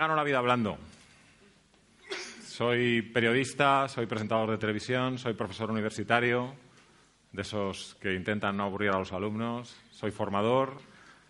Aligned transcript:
gano 0.00 0.16
la 0.16 0.24
vida 0.24 0.38
hablando. 0.38 0.78
Soy 2.42 3.02
periodista, 3.02 3.86
soy 3.86 4.06
presentador 4.06 4.50
de 4.50 4.56
televisión, 4.56 5.18
soy 5.18 5.34
profesor 5.34 5.70
universitario, 5.70 6.54
de 7.32 7.42
esos 7.42 7.98
que 8.00 8.14
intentan 8.14 8.56
no 8.56 8.62
aburrir 8.64 8.92
a 8.92 8.98
los 8.98 9.12
alumnos, 9.12 9.76
soy 9.90 10.10
formador, 10.10 10.78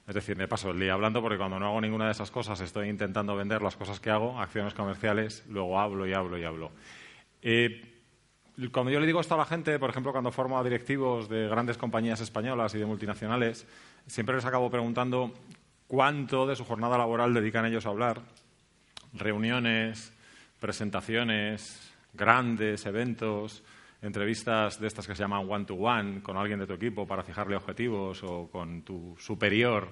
es 0.07 0.15
decir, 0.15 0.37
me 0.37 0.47
paso 0.47 0.71
el 0.71 0.79
día 0.79 0.93
hablando 0.93 1.21
porque 1.21 1.37
cuando 1.37 1.59
no 1.59 1.67
hago 1.67 1.81
ninguna 1.81 2.05
de 2.07 2.13
esas 2.13 2.31
cosas 2.31 2.61
estoy 2.61 2.89
intentando 2.89 3.35
vender 3.35 3.61
las 3.61 3.75
cosas 3.75 3.99
que 3.99 4.09
hago, 4.09 4.39
acciones 4.39 4.73
comerciales, 4.73 5.45
luego 5.49 5.81
hablo 5.81 6.07
y 6.07 6.13
hablo 6.13 6.39
y 6.39 6.45
hablo. 6.45 6.71
Eh, 7.43 8.05
cuando 8.71 8.93
yo 8.93 9.01
le 9.01 9.07
digo 9.07 9.21
esto 9.21 9.35
a 9.35 9.39
la 9.39 9.47
gente, 9.47 9.81
por 9.81 9.91
ejemplo, 9.91 10.13
cuando 10.13 10.31
formo 10.31 10.61
a 10.61 10.63
directivos 10.63 11.29
de 11.29 11.49
grandes 11.49 11.77
compañías 11.77 12.21
españolas 12.21 12.73
y 12.77 12.79
de 12.79 12.87
multinacionales, 12.87 13.67
siempre 14.07 14.37
les 14.37 14.45
acabo 14.45 14.71
preguntando 14.71 15.35
cuánto 15.89 16.47
de 16.47 16.55
su 16.55 16.65
jornada 16.65 16.97
laboral 16.97 17.35
dedican 17.35 17.67
ellos 17.67 17.85
a 17.85 17.89
hablar. 17.89 18.23
Reuniones, 19.13 20.13
presentaciones, 20.59 21.93
grandes 22.13 22.87
eventos, 22.87 23.63
entrevistas 24.03 24.81
de 24.81 24.87
estas 24.87 25.07
que 25.07 25.15
se 25.15 25.23
llaman 25.23 25.51
one-to-one 25.51 26.23
con 26.23 26.37
alguien 26.37 26.59
de 26.59 26.67
tu 26.67 26.75
equipo 26.75 27.07
para 27.07 27.23
fijarle 27.23 27.57
objetivos 27.57 28.23
o 28.23 28.49
con 28.51 28.83
tu 28.83 29.17
superior 29.19 29.89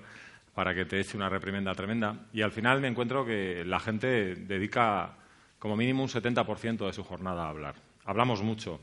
para 0.55 0.75
que 0.75 0.87
te 0.87 0.99
eche 0.99 1.17
una 1.17 1.29
reprimenda 1.29 1.75
tremenda. 1.75 2.27
Y 2.33 2.43
al 2.43 2.51
final 2.51 2.81
me 2.81 2.89
encuentro 2.89 3.25
que 3.25 3.65
la 3.65 3.79
gente 3.79 4.35
dedica 4.35 5.17
como 5.59 5.77
mínimo 5.77 6.03
un 6.03 6.09
70% 6.09 6.87
de 6.87 6.93
su 6.93 7.05
jornada 7.05 7.45
a 7.45 7.51
hablar. 7.51 7.75
Hablamos 8.05 8.43
mucho. 8.43 8.81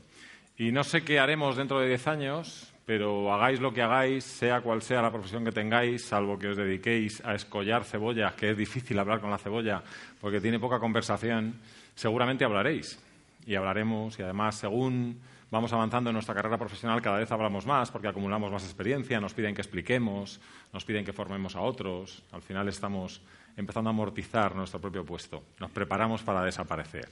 Y 0.56 0.72
no 0.72 0.84
sé 0.84 1.04
qué 1.04 1.18
haremos 1.18 1.56
dentro 1.56 1.80
de 1.80 1.88
10 1.88 2.06
años, 2.06 2.72
pero 2.86 3.32
hagáis 3.34 3.60
lo 3.60 3.74
que 3.74 3.82
hagáis, 3.82 4.22
sea 4.22 4.60
cual 4.60 4.80
sea 4.80 5.02
la 5.02 5.10
profesión 5.10 5.44
que 5.44 5.50
tengáis, 5.50 6.04
salvo 6.04 6.38
que 6.38 6.48
os 6.48 6.56
dediquéis 6.56 7.20
a 7.24 7.34
escollar 7.34 7.82
cebollas, 7.84 8.34
que 8.34 8.50
es 8.50 8.56
difícil 8.56 8.96
hablar 9.00 9.20
con 9.20 9.28
la 9.28 9.38
cebolla 9.38 9.82
porque 10.20 10.40
tiene 10.40 10.60
poca 10.60 10.78
conversación, 10.78 11.56
seguramente 11.96 12.44
hablaréis. 12.44 13.02
Y 13.44 13.56
hablaremos, 13.56 14.18
y 14.18 14.22
además, 14.22 14.56
según 14.56 15.20
vamos 15.50 15.72
avanzando 15.72 16.10
en 16.10 16.14
nuestra 16.14 16.34
carrera 16.34 16.58
profesional, 16.58 17.02
cada 17.02 17.18
vez 17.18 17.30
hablamos 17.30 17.66
más 17.66 17.90
porque 17.90 18.06
acumulamos 18.06 18.52
más 18.52 18.62
experiencia, 18.62 19.20
nos 19.20 19.34
piden 19.34 19.54
que 19.54 19.62
expliquemos, 19.62 20.40
nos 20.72 20.84
piden 20.84 21.04
que 21.04 21.12
formemos 21.12 21.56
a 21.56 21.62
otros. 21.62 22.22
Al 22.30 22.42
final 22.42 22.68
estamos 22.68 23.20
empezando 23.56 23.90
a 23.90 23.92
amortizar 23.92 24.54
nuestro 24.54 24.80
propio 24.80 25.04
puesto, 25.04 25.42
nos 25.58 25.72
preparamos 25.72 26.22
para 26.22 26.44
desaparecer. 26.44 27.08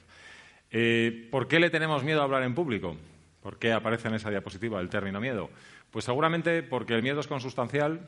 Eh, 0.70 1.28
¿Por 1.32 1.48
qué 1.48 1.58
le 1.58 1.70
tenemos 1.70 2.04
miedo 2.04 2.20
a 2.20 2.24
hablar 2.24 2.44
en 2.44 2.54
público? 2.54 2.96
¿Por 3.44 3.58
qué 3.58 3.74
aparece 3.74 4.08
en 4.08 4.14
esa 4.14 4.30
diapositiva 4.30 4.80
el 4.80 4.88
término 4.88 5.20
miedo? 5.20 5.50
Pues 5.90 6.06
seguramente 6.06 6.62
porque 6.62 6.94
el 6.94 7.02
miedo 7.02 7.20
es 7.20 7.26
consustancial 7.26 8.00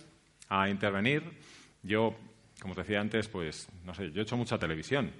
a 0.49 0.71
intervenir. 0.71 1.31
Yo, 1.83 2.17
como 2.59 2.73
os 2.73 2.79
decía 2.79 3.03
antes, 3.03 3.29
pues 3.29 3.69
no 3.85 3.93
sé, 3.93 4.11
yo 4.13 4.21
he 4.21 4.23
hecho 4.23 4.39
mucha 4.39 4.59
televisión. 4.59 5.13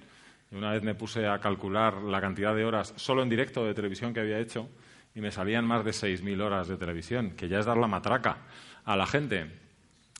Una 0.49 0.71
vez 0.71 0.81
me 0.81 0.95
puse 0.95 1.27
a 1.27 1.37
calcular 1.39 2.01
la 2.01 2.19
cantidad 2.19 2.55
de 2.55 2.65
horas 2.65 2.95
solo 2.95 3.21
en 3.21 3.29
directo 3.29 3.63
de 3.63 3.75
televisión 3.75 4.11
que 4.11 4.21
había 4.21 4.39
hecho 4.39 4.67
y 5.13 5.21
me 5.21 5.29
salían 5.29 5.65
más 5.65 5.85
de 5.85 5.91
6.000 5.91 6.41
horas 6.41 6.67
de 6.67 6.77
televisión, 6.77 7.35
que 7.37 7.47
ya 7.47 7.59
es 7.59 7.67
dar 7.67 7.77
la 7.77 7.87
matraca 7.87 8.39
a 8.85 8.97
la 8.97 9.05
gente. 9.05 9.51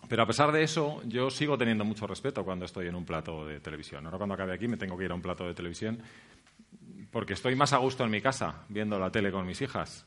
Pero 0.07 0.21
a 0.21 0.27
pesar 0.27 0.51
de 0.51 0.61
eso, 0.61 1.01
yo 1.05 1.31
sigo 1.31 1.57
teniendo 1.57 1.83
mucho 1.83 2.05
respeto 2.05 2.45
cuando 2.45 2.65
estoy 2.65 2.85
en 2.85 2.93
un 2.93 3.03
plato 3.03 3.47
de 3.47 3.61
televisión. 3.61 4.05
Ahora 4.05 4.19
cuando 4.19 4.35
acabe 4.35 4.53
aquí 4.53 4.67
me 4.67 4.77
tengo 4.77 4.95
que 4.95 5.05
ir 5.05 5.11
a 5.11 5.15
un 5.15 5.23
plato 5.23 5.47
de 5.47 5.55
televisión 5.55 5.97
porque 7.11 7.33
estoy 7.33 7.55
más 7.55 7.73
a 7.73 7.77
gusto 7.77 8.03
en 8.03 8.11
mi 8.11 8.21
casa 8.21 8.65
viendo 8.69 8.99
la 8.99 9.11
tele 9.11 9.31
con 9.31 9.45
mis 9.45 9.61
hijas. 9.61 10.05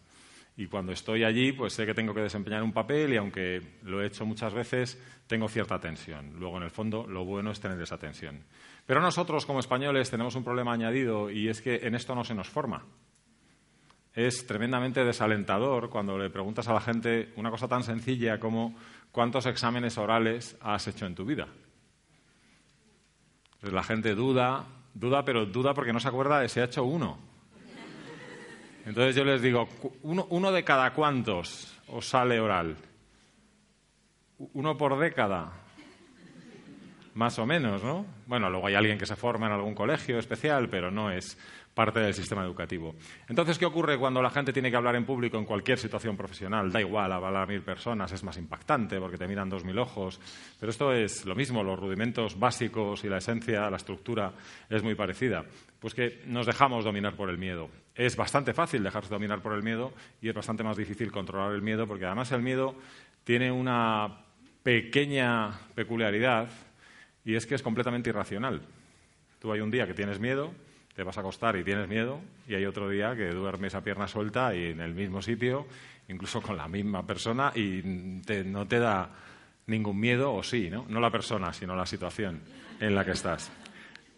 Y 0.56 0.66
cuando 0.66 0.92
estoy 0.92 1.24
allí, 1.24 1.52
pues 1.52 1.72
sé 1.72 1.86
que 1.86 1.94
tengo 1.94 2.12
que 2.12 2.20
desempeñar 2.20 2.62
un 2.62 2.72
papel 2.72 3.14
y 3.14 3.16
aunque 3.16 3.78
lo 3.82 4.02
he 4.02 4.06
hecho 4.06 4.26
muchas 4.26 4.52
veces, 4.52 5.00
tengo 5.26 5.48
cierta 5.48 5.78
tensión. 5.78 6.38
Luego, 6.38 6.58
en 6.58 6.64
el 6.64 6.70
fondo, 6.70 7.06
lo 7.06 7.24
bueno 7.24 7.50
es 7.50 7.60
tener 7.60 7.80
esa 7.80 7.98
tensión. 7.98 8.44
Pero 8.84 9.00
nosotros, 9.00 9.46
como 9.46 9.60
españoles, 9.60 10.10
tenemos 10.10 10.34
un 10.34 10.44
problema 10.44 10.72
añadido 10.72 11.30
y 11.30 11.48
es 11.48 11.62
que 11.62 11.76
en 11.86 11.94
esto 11.94 12.14
no 12.14 12.24
se 12.24 12.34
nos 12.34 12.48
forma. 12.48 12.84
Es 14.12 14.44
tremendamente 14.46 15.04
desalentador 15.04 15.88
cuando 15.88 16.18
le 16.18 16.30
preguntas 16.30 16.66
a 16.68 16.74
la 16.74 16.80
gente 16.80 17.32
una 17.36 17.50
cosa 17.50 17.68
tan 17.68 17.84
sencilla 17.84 18.40
como 18.40 18.76
cuántos 19.12 19.46
exámenes 19.46 19.96
orales 19.98 20.56
has 20.60 20.88
hecho 20.88 21.06
en 21.06 21.14
tu 21.14 21.24
vida. 21.24 21.46
la 23.62 23.82
gente 23.82 24.14
duda, 24.14 24.66
Duda, 25.00 25.24
pero 25.24 25.46
duda 25.46 25.72
porque 25.72 25.94
no 25.94 25.98
se 25.98 26.08
acuerda 26.08 26.40
de 26.40 26.48
si 26.50 26.60
ha 26.60 26.64
hecho 26.64 26.84
uno. 26.84 27.18
Entonces 28.84 29.16
yo 29.16 29.24
les 29.24 29.40
digo, 29.40 29.66
uno, 30.02 30.52
de 30.52 30.62
cada 30.62 30.92
cuántos 30.92 31.74
os 31.88 32.06
sale 32.06 32.38
oral. 32.38 32.76
Uno 34.52 34.76
por 34.76 34.98
década. 34.98 35.52
Más 37.14 37.38
o 37.38 37.46
menos, 37.46 37.82
¿no? 37.82 38.04
Bueno, 38.26 38.50
luego 38.50 38.66
hay 38.66 38.74
alguien 38.74 38.98
que 38.98 39.06
se 39.06 39.16
forma 39.16 39.46
en 39.46 39.52
algún 39.52 39.74
colegio 39.74 40.18
especial, 40.18 40.68
pero 40.68 40.90
no 40.90 41.10
es 41.10 41.38
parte 41.74 42.00
del 42.00 42.14
sistema 42.14 42.44
educativo. 42.44 42.94
Entonces, 43.28 43.58
¿qué 43.58 43.64
ocurre 43.64 43.98
cuando 43.98 44.20
la 44.20 44.30
gente 44.30 44.52
tiene 44.52 44.70
que 44.70 44.76
hablar 44.76 44.96
en 44.96 45.04
público 45.04 45.38
en 45.38 45.44
cualquier 45.44 45.78
situación 45.78 46.16
profesional? 46.16 46.70
Da 46.70 46.80
igual, 46.80 47.12
hablar 47.12 47.36
a 47.36 47.46
mil 47.46 47.62
personas 47.62 48.12
es 48.12 48.22
más 48.24 48.36
impactante 48.36 48.98
porque 48.98 49.16
te 49.16 49.26
miran 49.26 49.48
dos 49.48 49.64
mil 49.64 49.78
ojos, 49.78 50.20
pero 50.58 50.70
esto 50.70 50.92
es 50.92 51.24
lo 51.24 51.34
mismo, 51.34 51.62
los 51.62 51.78
rudimentos 51.78 52.38
básicos 52.38 53.04
y 53.04 53.08
la 53.08 53.18
esencia, 53.18 53.70
la 53.70 53.76
estructura 53.76 54.32
es 54.68 54.82
muy 54.82 54.94
parecida. 54.94 55.44
Pues 55.78 55.94
que 55.94 56.22
nos 56.26 56.46
dejamos 56.46 56.84
dominar 56.84 57.14
por 57.14 57.30
el 57.30 57.38
miedo. 57.38 57.70
Es 57.94 58.16
bastante 58.16 58.52
fácil 58.52 58.82
dejarse 58.82 59.08
dominar 59.08 59.40
por 59.40 59.54
el 59.54 59.62
miedo 59.62 59.92
y 60.20 60.28
es 60.28 60.34
bastante 60.34 60.62
más 60.62 60.76
difícil 60.76 61.10
controlar 61.10 61.52
el 61.52 61.62
miedo 61.62 61.86
porque 61.86 62.04
además 62.04 62.32
el 62.32 62.42
miedo 62.42 62.74
tiene 63.24 63.50
una 63.50 64.24
pequeña 64.62 65.52
peculiaridad 65.74 66.48
y 67.24 67.34
es 67.34 67.46
que 67.46 67.54
es 67.54 67.62
completamente 67.62 68.10
irracional. 68.10 68.62
Tú 69.38 69.52
hay 69.52 69.60
un 69.60 69.70
día 69.70 69.86
que 69.86 69.94
tienes 69.94 70.20
miedo, 70.20 70.52
te 71.00 71.04
vas 71.04 71.16
a 71.16 71.20
acostar 71.20 71.56
y 71.56 71.64
tienes 71.64 71.88
miedo, 71.88 72.20
y 72.46 72.54
hay 72.54 72.66
otro 72.66 72.86
día 72.90 73.16
que 73.16 73.30
duermes 73.30 73.74
a 73.74 73.82
pierna 73.82 74.06
suelta 74.06 74.54
y 74.54 74.66
en 74.66 74.80
el 74.80 74.92
mismo 74.92 75.22
sitio, 75.22 75.66
incluso 76.08 76.42
con 76.42 76.58
la 76.58 76.68
misma 76.68 77.06
persona, 77.06 77.52
y 77.54 77.80
no 78.44 78.68
te 78.68 78.78
da 78.78 79.08
ningún 79.64 79.98
miedo, 79.98 80.34
o 80.34 80.42
sí, 80.42 80.68
¿no? 80.68 80.84
No 80.90 81.00
la 81.00 81.10
persona, 81.10 81.54
sino 81.54 81.74
la 81.74 81.86
situación 81.86 82.42
en 82.80 82.94
la 82.94 83.02
que 83.02 83.12
estás. 83.12 83.50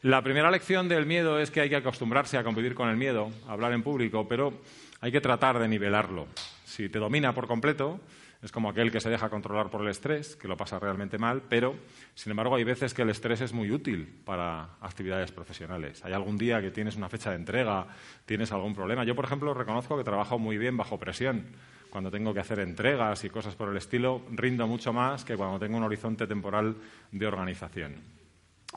La 0.00 0.22
primera 0.22 0.50
lección 0.50 0.88
del 0.88 1.06
miedo 1.06 1.38
es 1.38 1.52
que 1.52 1.60
hay 1.60 1.68
que 1.68 1.76
acostumbrarse 1.76 2.36
a 2.36 2.42
convivir 2.42 2.74
con 2.74 2.88
el 2.88 2.96
miedo, 2.96 3.30
a 3.46 3.52
hablar 3.52 3.72
en 3.74 3.84
público, 3.84 4.26
pero 4.26 4.52
hay 5.00 5.12
que 5.12 5.20
tratar 5.20 5.60
de 5.60 5.68
nivelarlo. 5.68 6.26
Si 6.64 6.88
te 6.88 6.98
domina 6.98 7.32
por 7.32 7.46
completo, 7.46 8.00
es 8.42 8.50
como 8.50 8.68
aquel 8.68 8.90
que 8.90 9.00
se 9.00 9.08
deja 9.08 9.30
controlar 9.30 9.70
por 9.70 9.82
el 9.82 9.88
estrés, 9.88 10.34
que 10.34 10.48
lo 10.48 10.56
pasa 10.56 10.80
realmente 10.80 11.16
mal, 11.16 11.42
pero, 11.48 11.76
sin 12.14 12.32
embargo, 12.32 12.56
hay 12.56 12.64
veces 12.64 12.92
que 12.92 13.02
el 13.02 13.10
estrés 13.10 13.40
es 13.40 13.52
muy 13.52 13.70
útil 13.70 14.20
para 14.24 14.70
actividades 14.80 15.30
profesionales. 15.30 16.04
Hay 16.04 16.12
algún 16.12 16.36
día 16.36 16.60
que 16.60 16.72
tienes 16.72 16.96
una 16.96 17.08
fecha 17.08 17.30
de 17.30 17.36
entrega, 17.36 17.86
tienes 18.26 18.50
algún 18.50 18.74
problema. 18.74 19.04
Yo, 19.04 19.14
por 19.14 19.26
ejemplo, 19.26 19.54
reconozco 19.54 19.96
que 19.96 20.02
trabajo 20.02 20.40
muy 20.40 20.58
bien 20.58 20.76
bajo 20.76 20.98
presión. 20.98 21.46
Cuando 21.88 22.10
tengo 22.10 22.34
que 22.34 22.40
hacer 22.40 22.58
entregas 22.58 23.22
y 23.22 23.30
cosas 23.30 23.54
por 23.54 23.68
el 23.68 23.76
estilo, 23.76 24.22
rindo 24.32 24.66
mucho 24.66 24.92
más 24.92 25.24
que 25.24 25.36
cuando 25.36 25.60
tengo 25.60 25.76
un 25.76 25.84
horizonte 25.84 26.26
temporal 26.26 26.76
de 27.12 27.26
organización. 27.26 28.21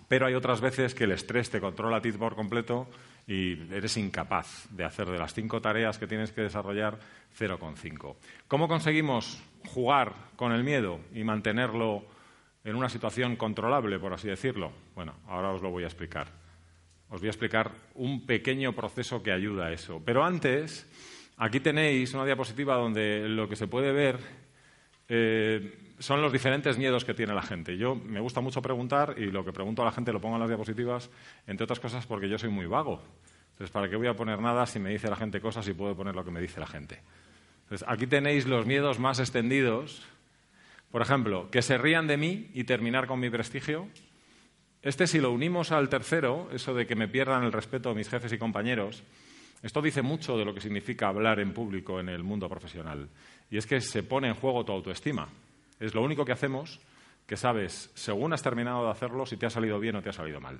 Pero 0.08 0.28
hay 0.28 0.36
otras 0.36 0.62
veces 0.62 0.94
que 0.94 1.06
el 1.06 1.12
estrés 1.12 1.50
te 1.50 1.60
controla 1.60 1.98
a 1.98 2.02
ti 2.02 2.12
por 2.12 2.36
completo 2.36 2.88
y 3.28 3.54
eres 3.74 3.98
incapaz 3.98 4.68
de 4.70 4.84
hacer 4.84 5.10
de 5.10 5.18
las 5.18 5.34
cinco 5.34 5.62
tareas 5.62 5.98
que 5.98 6.08
tienes 6.08 6.32
que 6.32 6.42
desarrollar 6.42 7.00
0,5. 7.38 8.16
¿Cómo 8.48 8.68
conseguimos 8.68 9.42
jugar 9.68 10.14
con 10.36 10.52
el 10.52 10.64
miedo 10.64 11.00
y 11.14 11.24
mantenerlo 11.24 12.06
en 12.64 12.76
una 12.76 12.90
situación 12.90 13.36
controlable, 13.36 14.00
por 14.00 14.14
así 14.14 14.28
decirlo? 14.28 14.72
Bueno, 14.94 15.16
ahora 15.28 15.52
os 15.52 15.62
lo 15.62 15.72
voy 15.72 15.84
a 15.84 15.88
explicar. 15.88 16.28
Os 17.10 17.22
voy 17.22 17.28
a 17.28 17.32
explicar 17.32 17.72
un 17.96 18.26
pequeño 18.26 18.74
proceso 18.74 19.24
que 19.24 19.32
ayuda 19.32 19.68
a 19.68 19.72
eso. 19.72 20.02
Pero 20.06 20.24
antes, 20.24 20.88
aquí 21.38 21.60
tenéis 21.60 22.14
una 22.14 22.26
diapositiva 22.26 22.76
donde 22.76 23.28
lo 23.28 23.48
que 23.50 23.56
se 23.56 23.68
puede 23.68 23.92
ver 23.92 24.20
eh, 25.08 25.85
son 26.00 26.22
los 26.22 26.32
diferentes 26.32 26.78
miedos 26.78 27.06
que 27.06 27.14
tiene 27.14 27.34
la 27.34 27.42
gente. 27.42 27.78
Yo 27.78 27.96
me 27.96 28.20
gusta 28.20 28.42
mucho 28.42 28.62
preguntar 28.62 29.16
y 29.18 29.32
lo 29.32 29.46
que 29.46 29.54
pregunto 29.54 29.82
a 29.82 29.86
la 29.86 29.92
gente 29.92 30.12
lo 30.12 30.20
pongo 30.20 30.36
en 30.36 30.42
las 30.42 30.50
diapositivas, 30.50 31.10
entre 31.48 31.64
otras 31.64 31.80
cosas 31.80 32.06
porque 32.06 32.30
yo 32.30 32.38
soy 32.38 32.50
muy 32.50 32.66
vago. 32.66 33.02
Entonces, 33.52 33.72
¿para 33.72 33.90
qué 33.90 33.96
voy 33.96 34.08
a 34.08 34.16
poner 34.16 34.42
nada 34.42 34.66
si 34.66 34.80
me 34.80 34.90
dice 34.90 35.10
la 35.10 35.16
gente 35.16 35.40
cosas 35.40 35.66
y 35.68 35.74
puedo 35.74 35.96
poner 35.96 36.14
lo 36.14 36.26
que 36.26 36.32
me 36.32 36.42
dice 36.42 36.60
la 36.60 36.68
gente? 36.68 37.00
Entonces, 37.64 37.88
aquí 37.88 38.06
tenéis 38.06 38.46
los 38.46 38.66
miedos 38.66 39.00
más 39.00 39.20
extendidos. 39.20 40.06
Por 40.92 41.02
ejemplo, 41.02 41.50
que 41.50 41.62
se 41.62 41.78
rían 41.78 42.08
de 42.08 42.18
mí 42.18 42.50
y 42.54 42.66
terminar 42.66 43.08
con 43.08 43.20
mi 43.20 43.30
prestigio. 43.30 43.88
Este, 44.82 45.08
si 45.08 45.20
lo 45.20 45.32
unimos 45.32 45.72
al 45.72 45.90
tercero, 45.90 46.50
eso 46.52 46.74
de 46.74 46.86
que 46.86 46.96
me 46.96 47.08
pierdan 47.08 47.44
el 47.44 47.52
respeto 47.54 47.90
a 47.90 47.96
mis 47.96 48.10
jefes 48.10 48.34
y 48.34 48.38
compañeros, 48.38 49.04
esto 49.64 49.82
dice 49.82 50.02
mucho 50.02 50.38
de 50.38 50.46
lo 50.46 50.54
que 50.54 50.62
significa 50.62 51.08
hablar 51.08 51.40
en 51.40 51.54
público 51.54 52.00
en 52.00 52.10
el 52.10 52.24
mundo 52.24 52.50
profesional. 52.50 53.08
Y 53.50 53.58
es 53.58 53.66
que 53.66 53.80
se 53.82 54.04
pone 54.04 54.28
en 54.28 54.36
juego 54.36 54.64
tu 54.66 54.74
autoestima. 54.74 55.28
Es 55.80 55.94
lo 55.94 56.02
único 56.02 56.26
que 56.26 56.32
hacemos 56.32 56.80
que 57.28 57.38
sabes, 57.38 57.92
según 57.96 58.34
has 58.34 58.44
terminado 58.44 58.86
de 58.86 58.92
hacerlo, 58.92 59.26
si 59.26 59.38
te 59.38 59.46
ha 59.46 59.50
salido 59.50 59.80
bien 59.80 59.96
o 59.96 60.02
te 60.02 60.10
ha 60.10 60.14
salido 60.14 60.40
mal. 60.40 60.60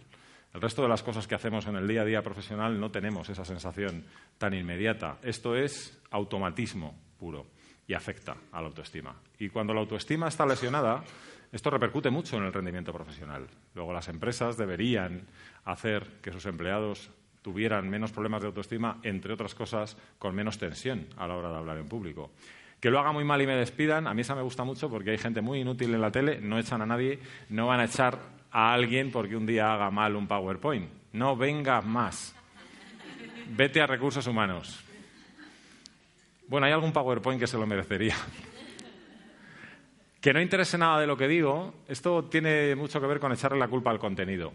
El 0.54 0.62
resto 0.62 0.82
de 0.82 0.88
las 0.88 1.04
cosas 1.04 1.28
que 1.28 1.36
hacemos 1.36 1.68
en 1.68 1.76
el 1.76 1.88
día 1.88 2.02
a 2.02 2.06
día 2.06 2.24
profesional 2.24 2.80
no 2.80 2.90
tenemos 2.90 3.30
esa 3.30 3.46
sensación 3.46 4.06
tan 4.38 4.54
inmediata. 4.54 5.18
Esto 5.22 5.56
es 5.56 6.00
automatismo 6.12 6.98
puro 7.20 7.46
y 7.88 7.94
afecta 7.94 8.36
a 8.52 8.62
la 8.62 8.68
autoestima. 8.68 9.16
Y 9.38 9.50
cuando 9.50 9.74
la 9.74 9.82
autoestima 9.82 10.28
está 10.28 10.46
lesionada, 10.46 11.04
esto 11.52 11.70
repercute 11.70 12.10
mucho 12.10 12.38
en 12.38 12.44
el 12.44 12.54
rendimiento 12.54 12.94
profesional. 12.94 13.48
Luego 13.76 13.94
las 13.94 14.08
empresas 14.08 14.58
deberían 14.58 15.28
hacer 15.66 16.20
que 16.22 16.32
sus 16.32 16.46
empleados 16.46 17.12
tuvieran 17.42 17.90
menos 17.90 18.12
problemas 18.12 18.42
de 18.42 18.48
autoestima, 18.48 19.00
entre 19.04 19.34
otras 19.34 19.54
cosas, 19.54 19.98
con 20.18 20.34
menos 20.34 20.58
tensión 20.58 21.08
a 21.18 21.28
la 21.28 21.36
hora 21.36 21.50
de 21.50 21.58
hablar 21.58 21.78
en 21.78 21.88
público. 21.88 22.32
Que 22.80 22.90
lo 22.90 23.00
haga 23.00 23.12
muy 23.12 23.24
mal 23.24 23.42
y 23.42 23.48
me 23.48 23.56
despidan, 23.56 24.08
a 24.08 24.14
mí 24.14 24.22
esa 24.22 24.36
me 24.36 24.42
gusta 24.42 24.64
mucho 24.64 24.90
porque 24.90 25.12
hay 25.12 25.18
gente 25.18 25.42
muy 25.42 25.62
inútil 25.62 25.94
en 25.94 26.02
la 26.02 26.12
tele, 26.12 26.40
no 26.42 26.60
echan 26.60 26.82
a 26.82 26.86
nadie, 26.86 27.20
no 27.50 27.68
van 27.68 27.80
a 27.80 27.86
echar 27.86 28.20
a 28.52 28.74
alguien 28.74 29.12
porque 29.12 29.36
un 29.36 29.46
día 29.46 29.74
haga 29.74 29.90
mal 29.92 30.16
un 30.16 30.28
PowerPoint. 30.28 30.90
No 31.14 31.36
venga 31.36 31.82
más. 31.82 32.36
Vete 33.50 33.82
a 33.82 33.88
recursos 33.88 34.28
humanos. 34.28 34.84
Bueno, 36.48 36.68
hay 36.68 36.74
algún 36.74 36.92
PowerPoint 36.92 37.40
que 37.40 37.48
se 37.48 37.58
lo 37.58 37.66
merecería. 37.66 38.16
Que 40.22 40.34
no 40.34 40.42
interese 40.42 40.78
nada 40.78 41.00
de 41.00 41.08
lo 41.08 41.18
que 41.18 41.28
digo, 41.28 41.74
esto 41.88 42.26
tiene 42.26 42.76
mucho 42.76 43.00
que 43.00 43.08
ver 43.08 43.20
con 43.20 43.32
echarle 43.32 43.60
la 43.60 43.68
culpa 43.68 43.92
al 43.92 44.00
contenido. 44.00 44.54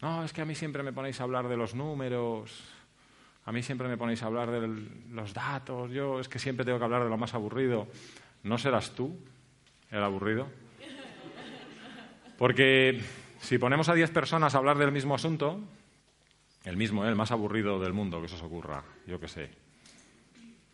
No, 0.00 0.24
es 0.24 0.32
que 0.32 0.40
a 0.40 0.44
mí 0.44 0.54
siempre 0.54 0.82
me 0.82 0.92
ponéis 0.92 1.20
a 1.20 1.24
hablar 1.24 1.48
de 1.48 1.56
los 1.56 1.74
números, 1.74 2.64
a 3.48 3.52
mí 3.52 3.62
siempre 3.62 3.88
me 3.88 3.96
ponéis 3.96 4.22
a 4.22 4.26
hablar 4.26 4.50
de 4.50 4.68
los 5.10 5.32
datos, 5.32 5.90
yo 5.90 6.20
es 6.20 6.28
que 6.28 6.38
siempre 6.38 6.66
tengo 6.66 6.76
que 6.76 6.84
hablar 6.84 7.04
de 7.04 7.08
lo 7.08 7.16
más 7.16 7.32
aburrido. 7.32 7.88
¿No 8.42 8.58
serás 8.58 8.94
tú 8.94 9.18
el 9.90 10.02
aburrido? 10.02 10.48
Porque 12.36 13.00
si 13.40 13.56
ponemos 13.56 13.88
a 13.88 13.94
diez 13.94 14.10
personas 14.10 14.54
a 14.54 14.58
hablar 14.58 14.76
del 14.76 14.92
mismo 14.92 15.14
asunto, 15.14 15.62
el 16.64 16.76
mismo, 16.76 17.06
el 17.06 17.14
más 17.14 17.30
aburrido 17.30 17.80
del 17.80 17.94
mundo, 17.94 18.20
que 18.20 18.26
eso 18.26 18.36
os 18.36 18.42
ocurra, 18.42 18.84
yo 19.06 19.18
qué 19.18 19.28
sé, 19.28 19.48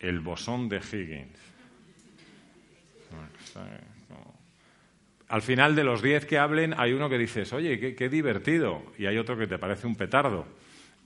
el 0.00 0.18
bosón 0.18 0.68
de 0.68 0.78
Higgins. 0.78 1.38
Al 5.28 5.42
final 5.42 5.76
de 5.76 5.84
los 5.84 6.02
diez 6.02 6.26
que 6.26 6.38
hablen 6.38 6.74
hay 6.76 6.92
uno 6.92 7.08
que 7.08 7.18
dices, 7.18 7.52
oye, 7.52 7.94
qué, 7.94 8.08
divertido, 8.08 8.82
y 8.98 9.06
hay 9.06 9.16
otro 9.16 9.38
que 9.38 9.46
te 9.46 9.58
parece 9.58 9.86
un 9.86 9.94
petardo. 9.94 10.44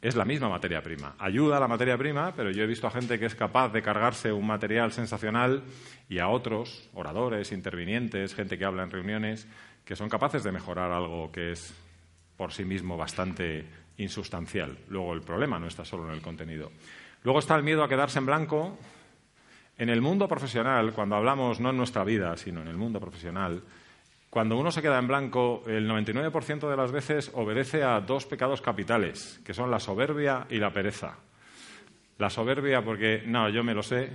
Es 0.01 0.15
la 0.15 0.25
misma 0.25 0.49
materia 0.49 0.81
prima. 0.81 1.17
Ayuda 1.19 1.57
a 1.57 1.61
la 1.61 1.67
materia 1.67 1.99
prima, 1.99 2.33
pero 2.37 2.53
yo 2.53 2.63
he 2.63 2.67
visto 2.69 2.87
a 2.87 2.91
gente 2.91 3.19
que 3.19 3.27
es 3.27 3.35
capaz 3.35 3.71
de 3.71 3.83
cargarse 3.83 4.31
un 4.31 4.47
material 4.47 4.93
sensacional 4.93 5.65
y 6.09 6.21
a 6.21 6.29
otros, 6.29 6.89
oradores, 6.95 7.51
intervinientes, 7.51 8.35
gente 8.35 8.57
que 8.57 8.65
habla 8.65 8.85
en 8.85 8.93
reuniones, 8.93 9.49
que 9.85 9.97
son 9.97 10.09
capaces 10.09 10.45
de 10.45 10.53
mejorar 10.53 10.93
algo 10.93 11.33
que 11.33 11.51
es 11.51 11.75
por 12.37 12.53
sí 12.53 12.65
mismo 12.65 12.97
bastante 12.97 13.67
insustancial. 13.97 14.79
Luego 14.89 15.15
el 15.15 15.23
problema 15.23 15.59
no 15.59 15.67
está 15.67 15.85
solo 15.85 16.07
en 16.07 16.15
el 16.15 16.23
contenido. 16.23 16.71
Luego 17.25 17.41
está 17.41 17.57
el 17.57 17.65
miedo 17.65 17.83
a 17.83 17.89
quedarse 17.89 18.21
en 18.21 18.27
blanco. 18.27 18.79
En 19.77 19.89
el 19.89 20.01
mundo 20.01 20.29
profesional, 20.29 20.93
cuando 20.93 21.17
hablamos 21.17 21.59
no 21.59 21.71
en 21.71 21.77
nuestra 21.77 22.05
vida, 22.05 22.37
sino 22.37 22.63
en 22.63 22.69
el 22.69 22.77
mundo 22.77 23.01
profesional, 23.01 23.65
cuando 24.31 24.57
uno 24.57 24.71
se 24.71 24.83
queda 24.83 24.99
en 24.99 25.09
blanco, 25.09 25.63
el 25.67 25.89
99% 25.89 26.69
de 26.69 26.77
las 26.77 26.93
veces 26.93 27.31
obedece 27.35 27.83
a 27.83 28.01
dos 28.01 28.27
pecados 28.27 28.61
capitales, 28.61 29.41
que 29.45 29.55
son 29.55 29.71
la 29.71 29.81
soberbia 29.81 30.47
y 30.51 30.59
la 30.59 30.73
pereza. 30.73 31.19
La 32.19 32.29
soberbia 32.29 32.83
porque, 32.83 33.23
no, 33.27 33.49
yo 33.49 33.65
me 33.65 33.75
lo 33.75 33.83
sé, 33.83 34.11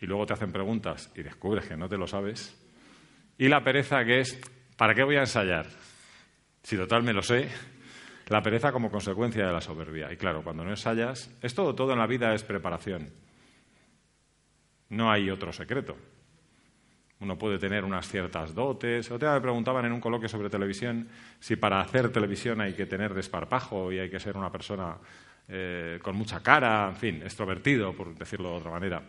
y 0.00 0.06
luego 0.06 0.26
te 0.26 0.34
hacen 0.34 0.52
preguntas 0.52 1.10
y 1.16 1.22
descubres 1.22 1.66
que 1.66 1.76
no 1.76 1.88
te 1.88 1.96
lo 1.96 2.06
sabes. 2.06 2.60
Y 3.38 3.48
la 3.48 3.64
pereza 3.64 4.04
que 4.04 4.20
es, 4.20 4.38
¿para 4.76 4.94
qué 4.94 5.02
voy 5.02 5.16
a 5.16 5.20
ensayar? 5.20 5.66
Si 6.62 6.76
total 6.76 7.02
me 7.02 7.12
lo 7.12 7.22
sé. 7.22 7.48
La 8.28 8.42
pereza 8.42 8.72
como 8.72 8.90
consecuencia 8.90 9.46
de 9.46 9.52
la 9.52 9.60
soberbia. 9.60 10.12
Y 10.12 10.16
claro, 10.16 10.42
cuando 10.42 10.64
no 10.64 10.70
ensayas, 10.70 11.34
es 11.42 11.54
todo, 11.54 11.74
todo 11.74 11.92
en 11.92 11.98
la 11.98 12.06
vida 12.06 12.34
es 12.34 12.42
preparación. 12.42 13.10
No 14.90 15.10
hay 15.10 15.30
otro 15.30 15.52
secreto. 15.52 15.96
Uno 17.24 17.38
puede 17.38 17.58
tener 17.58 17.86
unas 17.86 18.06
ciertas 18.06 18.54
dotes. 18.54 19.10
Otra 19.10 19.32
me 19.32 19.40
preguntaban 19.40 19.86
en 19.86 19.92
un 19.92 20.00
coloquio 20.00 20.28
sobre 20.28 20.50
televisión 20.50 21.08
si 21.40 21.56
para 21.56 21.80
hacer 21.80 22.12
televisión 22.12 22.60
hay 22.60 22.74
que 22.74 22.84
tener 22.84 23.14
desparpajo 23.14 23.90
y 23.90 23.98
hay 23.98 24.10
que 24.10 24.20
ser 24.20 24.36
una 24.36 24.52
persona 24.52 24.98
eh, 25.48 25.98
con 26.02 26.16
mucha 26.16 26.42
cara, 26.42 26.86
en 26.90 26.96
fin, 26.96 27.22
extrovertido, 27.22 27.94
por 27.94 28.14
decirlo 28.14 28.50
de 28.50 28.56
otra 28.56 28.70
manera. 28.70 29.02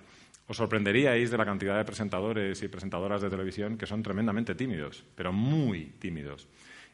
Os 0.47 0.56
sorprenderíais 0.56 1.29
de 1.29 1.38
la 1.38 1.44
cantidad 1.44 1.75
de 1.75 1.83
presentadores 1.83 2.63
y 2.63 2.69
presentadoras 2.69 3.21
de 3.21 3.29
televisión 3.29 3.77
que 3.77 3.85
son 3.85 4.01
tremendamente 4.01 4.56
tímidos, 4.56 5.03
pero 5.13 5.33
muy 5.33 5.91
tímidos. 6.00 6.47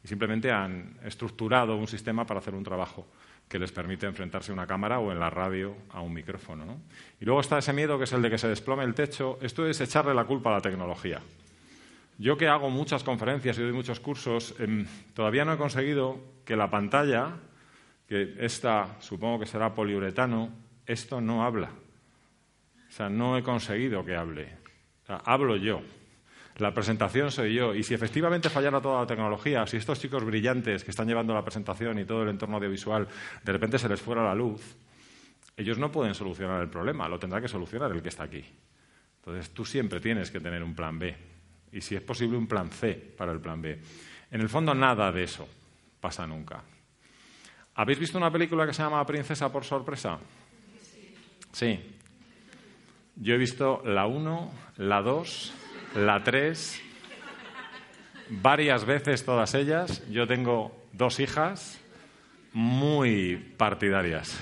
Y 0.03 0.07
simplemente 0.07 0.50
han 0.50 0.97
estructurado 1.06 1.75
un 1.75 1.88
sistema 1.88 2.25
para 2.25 2.39
hacer 2.39 2.56
un 2.56 2.63
trabajo 2.63 3.06
que 3.51 3.59
les 3.59 3.74
permite 3.74 4.07
enfrentarse 4.07 4.51
a 4.51 4.53
una 4.53 4.65
cámara 4.65 5.00
o 5.00 5.12
en 5.12 5.19
la 5.19 5.30
radio 5.30 5.75
a 5.89 6.00
un 6.00 6.13
micrófono. 6.13 6.80
Y 7.19 7.25
luego 7.25 7.42
está 7.42 7.57
ese 7.57 7.74
miedo 7.74 7.98
que 7.98 8.06
es 8.06 8.13
el 8.13 8.21
de 8.21 8.30
que 8.30 8.38
se 8.38 8.48
desplome 8.48 8.86
el 8.86 8.94
techo. 8.94 9.38
Esto 9.42 9.68
es 9.68 9.81
echarle 9.81 10.13
la 10.13 10.24
culpa 10.24 10.51
a 10.51 10.53
la 10.53 10.62
tecnología. 10.62 11.19
Yo 12.18 12.38
que 12.38 12.48
hago 12.48 12.69
muchas 12.69 13.03
conferencias 13.03 13.57
y 13.57 13.62
doy 13.62 13.74
muchos 13.74 14.00
cursos, 14.00 14.56
em, 14.57 14.86
todavía 15.13 15.44
no 15.44 15.51
he 15.51 15.57
conseguido 15.57 16.18
que 16.45 16.56
la 16.56 16.69
pantalla, 16.69 17.33
que 18.07 18.38
esta 18.39 18.95
supongo 19.01 19.42
que 19.42 19.45
será 19.45 19.75
poliuretano, 19.75 20.50
esto 20.86 21.19
no 21.19 21.44
habla. 21.44 21.71
O 22.88 22.92
sea, 22.92 23.09
no 23.09 23.38
he 23.38 23.44
conseguido 23.44 24.06
que 24.06 24.15
hable. 24.15 24.47
hablo 25.25 25.57
yo. 25.57 25.81
La 26.57 26.74
presentación 26.74 27.31
soy 27.31 27.56
yo. 27.56 27.74
Y 27.74 27.83
si 27.83 27.94
efectivamente 27.94 28.50
fallara 28.50 28.81
toda 28.81 29.01
la 29.01 29.07
tecnología, 29.07 29.65
si 29.65 29.77
estos 29.77 30.00
chicos 30.00 30.24
brillantes 30.24 30.83
que 30.83 30.92
están 30.92 31.07
llevando 31.07 31.33
la 31.33 31.44
presentación 31.44 32.00
y 32.00 32.06
todo 32.06 32.24
el 32.24 32.30
entorno 32.30 32.57
audiovisual, 32.57 33.07
de 33.44 33.51
repente 33.51 33.80
se 33.80 33.89
les 33.89 34.01
fuera 34.01 34.24
la 34.24 34.36
luz, 34.36 34.75
ellos 35.56 35.77
no 35.77 35.92
pueden 35.92 36.13
solucionar 36.13 36.62
el 36.62 36.69
problema, 36.69 37.07
lo 37.07 37.19
tendrá 37.19 37.42
que 37.42 37.47
solucionar 37.47 37.92
el 37.92 38.02
que 38.02 38.09
está 38.09 38.23
aquí. 38.23 38.44
Entonces 39.18 39.52
tú 39.52 39.66
siempre 39.66 39.99
tienes 39.99 40.31
que 40.31 40.40
tener 40.40 40.64
un 40.64 40.76
plan 40.76 40.97
B. 40.97 41.16
Y 41.71 41.81
si 41.81 41.95
es 41.95 42.02
posible, 42.02 42.37
un 42.37 42.47
plan 42.47 42.69
C 42.69 42.94
para 42.94 43.31
el 43.31 43.40
plan 43.40 43.61
B. 43.61 43.80
En 44.31 44.42
el 44.42 44.49
fondo, 44.49 44.73
nada 44.73 45.11
de 45.11 45.23
eso 45.23 45.47
pasa 45.99 46.26
nunca. 46.26 46.64
¿Habéis 47.76 47.99
visto 47.99 48.18
una 48.18 48.31
película 48.31 48.66
que 48.66 48.73
se 48.73 48.83
llama 48.83 49.06
Princesa 49.06 49.52
por 49.52 49.64
sorpresa? 49.64 50.19
Sí. 51.52 51.80
Yo 53.16 53.35
he 53.35 53.37
visto 53.37 53.81
la 53.85 54.07
1, 54.07 54.52
la 54.78 55.02
2 55.02 55.54
la 55.95 56.24
3, 56.24 56.81
varias 58.30 58.86
veces 58.86 59.26
todas 59.26 59.54
ellas. 59.54 60.04
Yo 60.10 60.28
tengo 60.28 60.76
dos 60.94 61.19
hijas 61.19 61.80
muy 62.54 63.54
partidarias. 63.57 64.38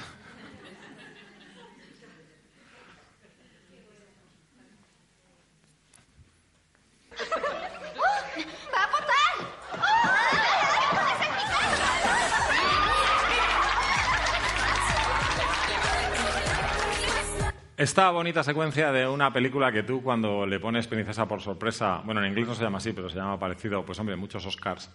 Esta 17.79 18.11
bonita 18.11 18.43
secuencia 18.43 18.91
de 18.91 19.07
una 19.07 19.31
película 19.31 19.71
que 19.71 19.83
tú 19.83 20.03
cuando 20.03 20.45
le 20.45 20.59
pones 20.59 20.85
Princesa 20.85 21.29
por 21.29 21.39
sorpresa, 21.39 22.01
bueno, 22.03 22.21
en 22.21 22.27
inglés 22.27 22.45
no 22.45 22.53
se 22.53 22.61
llama 22.61 22.79
así, 22.79 22.91
pero 22.91 23.09
se 23.09 23.15
llama 23.15 23.39
parecido, 23.39 23.85
pues 23.85 23.97
hombre, 23.99 24.17
muchos 24.17 24.45
Oscars 24.45 24.91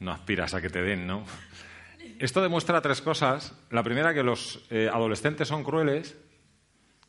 no 0.00 0.10
aspiras 0.10 0.52
a 0.52 0.60
que 0.60 0.68
te 0.68 0.82
den, 0.82 1.06
¿no? 1.06 1.22
Esto 2.18 2.42
demuestra 2.42 2.82
tres 2.82 3.02
cosas. 3.02 3.54
La 3.70 3.84
primera, 3.84 4.12
que 4.12 4.24
los 4.24 4.66
eh, 4.68 4.90
adolescentes 4.92 5.46
son 5.46 5.62
crueles, 5.62 6.18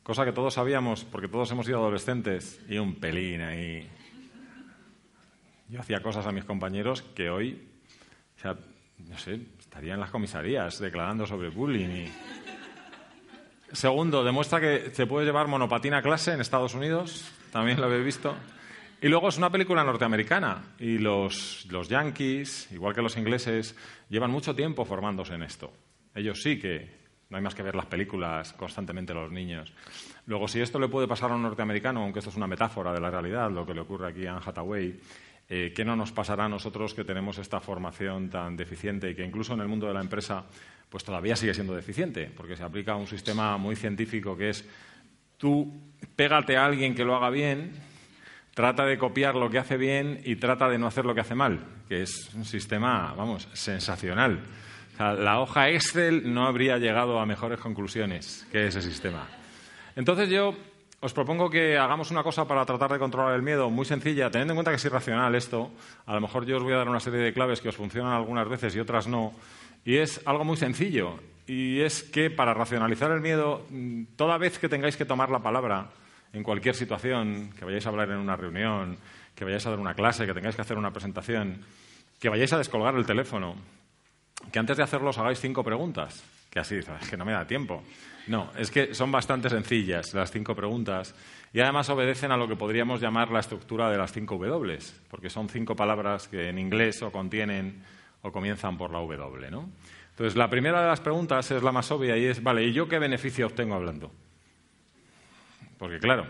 cosa 0.04 0.24
que 0.24 0.30
todos 0.30 0.54
sabíamos, 0.54 1.04
porque 1.04 1.26
todos 1.26 1.50
hemos 1.50 1.66
sido 1.66 1.78
adolescentes, 1.78 2.60
y 2.68 2.78
un 2.78 2.94
pelín 2.94 3.40
ahí. 3.40 3.90
Yo 5.70 5.80
hacía 5.80 6.04
cosas 6.04 6.24
a 6.28 6.30
mis 6.30 6.44
compañeros 6.44 7.02
que 7.02 7.30
hoy, 7.30 7.68
o 8.36 8.40
sea, 8.40 8.56
no 8.98 9.18
sé, 9.18 9.40
estaría 9.58 9.94
en 9.94 10.00
las 10.00 10.10
comisarías 10.10 10.78
declarando 10.78 11.26
sobre 11.26 11.48
bullying 11.48 11.88
y 12.06 12.12
Segundo, 13.72 14.24
demuestra 14.24 14.60
que 14.60 14.90
se 14.92 15.06
puede 15.06 15.26
llevar 15.26 15.46
monopatina 15.46 15.98
a 15.98 16.02
clase 16.02 16.32
en 16.32 16.40
Estados 16.40 16.74
Unidos, 16.74 17.30
también 17.52 17.80
lo 17.80 17.86
habéis 17.86 18.04
visto. 18.04 18.34
Y 19.00 19.08
luego 19.08 19.28
es 19.28 19.38
una 19.38 19.50
película 19.50 19.84
norteamericana 19.84 20.74
y 20.78 20.98
los, 20.98 21.66
los 21.70 21.88
yankees, 21.88 22.70
igual 22.72 22.94
que 22.94 23.00
los 23.00 23.16
ingleses, 23.16 23.76
llevan 24.08 24.30
mucho 24.30 24.54
tiempo 24.54 24.84
formándose 24.84 25.34
en 25.34 25.42
esto. 25.42 25.72
Ellos 26.14 26.42
sí 26.42 26.58
que 26.58 27.00
no 27.30 27.36
hay 27.36 27.42
más 27.42 27.54
que 27.54 27.62
ver 27.62 27.76
las 27.76 27.86
películas 27.86 28.52
constantemente 28.54 29.12
a 29.12 29.14
los 29.14 29.30
niños. 29.30 29.72
Luego, 30.26 30.48
si 30.48 30.60
esto 30.60 30.78
le 30.78 30.88
puede 30.88 31.06
pasar 31.06 31.30
a 31.30 31.36
un 31.36 31.42
norteamericano, 31.42 32.02
aunque 32.02 32.18
esto 32.18 32.30
es 32.30 32.36
una 32.36 32.48
metáfora 32.48 32.92
de 32.92 33.00
la 33.00 33.10
realidad, 33.10 33.50
lo 33.50 33.64
que 33.64 33.72
le 33.72 33.80
ocurre 33.80 34.08
aquí 34.08 34.26
a 34.26 34.32
Anne 34.32 34.42
Hathaway, 34.44 35.00
eh, 35.48 35.72
¿qué 35.74 35.84
no 35.84 35.96
nos 35.96 36.12
pasará 36.12 36.44
a 36.44 36.48
nosotros 36.48 36.92
que 36.92 37.04
tenemos 37.04 37.38
esta 37.38 37.60
formación 37.60 38.28
tan 38.28 38.56
deficiente 38.56 39.10
y 39.10 39.14
que 39.14 39.24
incluso 39.24 39.54
en 39.54 39.60
el 39.60 39.68
mundo 39.68 39.86
de 39.86 39.94
la 39.94 40.00
empresa 40.00 40.44
pues 40.90 41.04
todavía 41.04 41.36
sigue 41.36 41.54
siendo 41.54 41.74
deficiente, 41.74 42.30
porque 42.36 42.56
se 42.56 42.64
aplica 42.64 42.96
un 42.96 43.06
sistema 43.06 43.56
muy 43.56 43.76
científico 43.76 44.36
que 44.36 44.50
es 44.50 44.64
tú 45.38 45.72
pégate 46.16 46.56
a 46.56 46.66
alguien 46.66 46.94
que 46.94 47.04
lo 47.04 47.16
haga 47.16 47.30
bien, 47.30 47.72
trata 48.54 48.84
de 48.84 48.98
copiar 48.98 49.36
lo 49.36 49.48
que 49.48 49.58
hace 49.58 49.76
bien 49.76 50.20
y 50.24 50.36
trata 50.36 50.68
de 50.68 50.78
no 50.78 50.86
hacer 50.86 51.06
lo 51.06 51.14
que 51.14 51.22
hace 51.22 51.34
mal, 51.34 51.60
que 51.88 52.02
es 52.02 52.34
un 52.34 52.44
sistema, 52.44 53.14
vamos, 53.16 53.48
sensacional. 53.54 54.40
la 54.98 55.40
hoja 55.40 55.70
Excel 55.70 56.34
no 56.34 56.46
habría 56.46 56.76
llegado 56.76 57.20
a 57.20 57.26
mejores 57.26 57.60
conclusiones 57.60 58.46
que 58.52 58.66
ese 58.66 58.82
sistema. 58.82 59.28
Entonces 59.96 60.28
yo 60.28 60.54
os 61.02 61.14
propongo 61.14 61.48
que 61.48 61.78
hagamos 61.78 62.10
una 62.10 62.22
cosa 62.22 62.46
para 62.46 62.66
tratar 62.66 62.92
de 62.92 62.98
controlar 62.98 63.34
el 63.34 63.42
miedo 63.42 63.70
muy 63.70 63.86
sencilla, 63.86 64.30
teniendo 64.30 64.52
en 64.52 64.56
cuenta 64.56 64.70
que 64.70 64.76
es 64.76 64.84
irracional 64.84 65.34
esto. 65.34 65.70
A 66.04 66.12
lo 66.12 66.20
mejor 66.20 66.44
yo 66.44 66.58
os 66.58 66.62
voy 66.62 66.74
a 66.74 66.76
dar 66.76 66.88
una 66.90 67.00
serie 67.00 67.20
de 67.20 67.32
claves 67.32 67.62
que 67.62 67.70
os 67.70 67.76
funcionan 67.76 68.12
algunas 68.12 68.46
veces 68.46 68.76
y 68.76 68.80
otras 68.80 69.06
no. 69.06 69.32
Y 69.84 69.96
es 69.96 70.20
algo 70.26 70.44
muy 70.44 70.56
sencillo. 70.56 71.18
Y 71.46 71.80
es 71.80 72.02
que 72.02 72.30
para 72.30 72.54
racionalizar 72.54 73.10
el 73.10 73.20
miedo, 73.20 73.66
mm, 73.70 74.04
toda 74.16 74.38
vez 74.38 74.58
que 74.58 74.68
tengáis 74.68 74.96
que 74.96 75.04
tomar 75.04 75.30
la 75.30 75.40
palabra 75.40 75.90
en 76.32 76.42
cualquier 76.42 76.74
situación, 76.74 77.50
que 77.58 77.64
vayáis 77.64 77.86
a 77.86 77.88
hablar 77.88 78.10
en 78.10 78.18
una 78.18 78.36
reunión, 78.36 78.98
que 79.34 79.44
vayáis 79.44 79.66
a 79.66 79.70
dar 79.70 79.80
una 79.80 79.94
clase, 79.94 80.26
que 80.26 80.34
tengáis 80.34 80.54
que 80.54 80.62
hacer 80.62 80.78
una 80.78 80.92
presentación, 80.92 81.64
que 82.20 82.28
vayáis 82.28 82.52
a 82.52 82.58
descolgar 82.58 82.94
el 82.94 83.06
teléfono, 83.06 83.56
que 84.52 84.58
antes 84.58 84.76
de 84.76 84.82
hacerlo 84.82 85.10
os 85.10 85.18
hagáis 85.18 85.40
cinco 85.40 85.64
preguntas. 85.64 86.22
Que 86.50 86.58
así 86.58 86.76
dices, 86.76 86.94
es 87.00 87.08
que 87.08 87.16
no 87.16 87.24
me 87.24 87.32
da 87.32 87.46
tiempo. 87.46 87.82
No, 88.26 88.50
es 88.56 88.70
que 88.70 88.94
son 88.94 89.10
bastante 89.10 89.48
sencillas 89.48 90.12
las 90.14 90.30
cinco 90.30 90.54
preguntas 90.54 91.14
y 91.52 91.60
además 91.60 91.88
obedecen 91.90 92.32
a 92.32 92.36
lo 92.36 92.46
que 92.46 92.56
podríamos 92.56 93.00
llamar 93.00 93.30
la 93.30 93.40
estructura 93.40 93.90
de 93.90 93.98
las 93.98 94.12
cinco 94.12 94.36
W, 94.36 94.78
porque 95.08 95.30
son 95.30 95.48
cinco 95.48 95.74
palabras 95.74 96.28
que 96.28 96.48
en 96.48 96.58
inglés 96.58 97.02
o 97.02 97.10
contienen 97.10 97.82
o 98.22 98.32
comienzan 98.32 98.76
por 98.76 98.90
la 98.90 98.98
W, 98.98 99.50
¿no? 99.50 99.70
Entonces, 100.10 100.36
la 100.36 100.50
primera 100.50 100.82
de 100.82 100.88
las 100.88 101.00
preguntas 101.00 101.50
es 101.50 101.62
la 101.62 101.72
más 101.72 101.90
obvia 101.90 102.16
y 102.16 102.26
es, 102.26 102.42
vale, 102.42 102.64
¿y 102.64 102.72
yo 102.72 102.88
qué 102.88 102.98
beneficio 102.98 103.46
obtengo 103.46 103.74
hablando? 103.74 104.12
Porque 105.78 105.98
claro, 105.98 106.26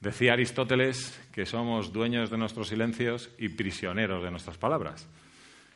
decía 0.00 0.34
Aristóteles 0.34 1.20
que 1.32 1.46
somos 1.46 1.92
dueños 1.92 2.30
de 2.30 2.38
nuestros 2.38 2.68
silencios 2.68 3.30
y 3.38 3.48
prisioneros 3.48 4.22
de 4.22 4.30
nuestras 4.30 4.56
palabras. 4.56 5.08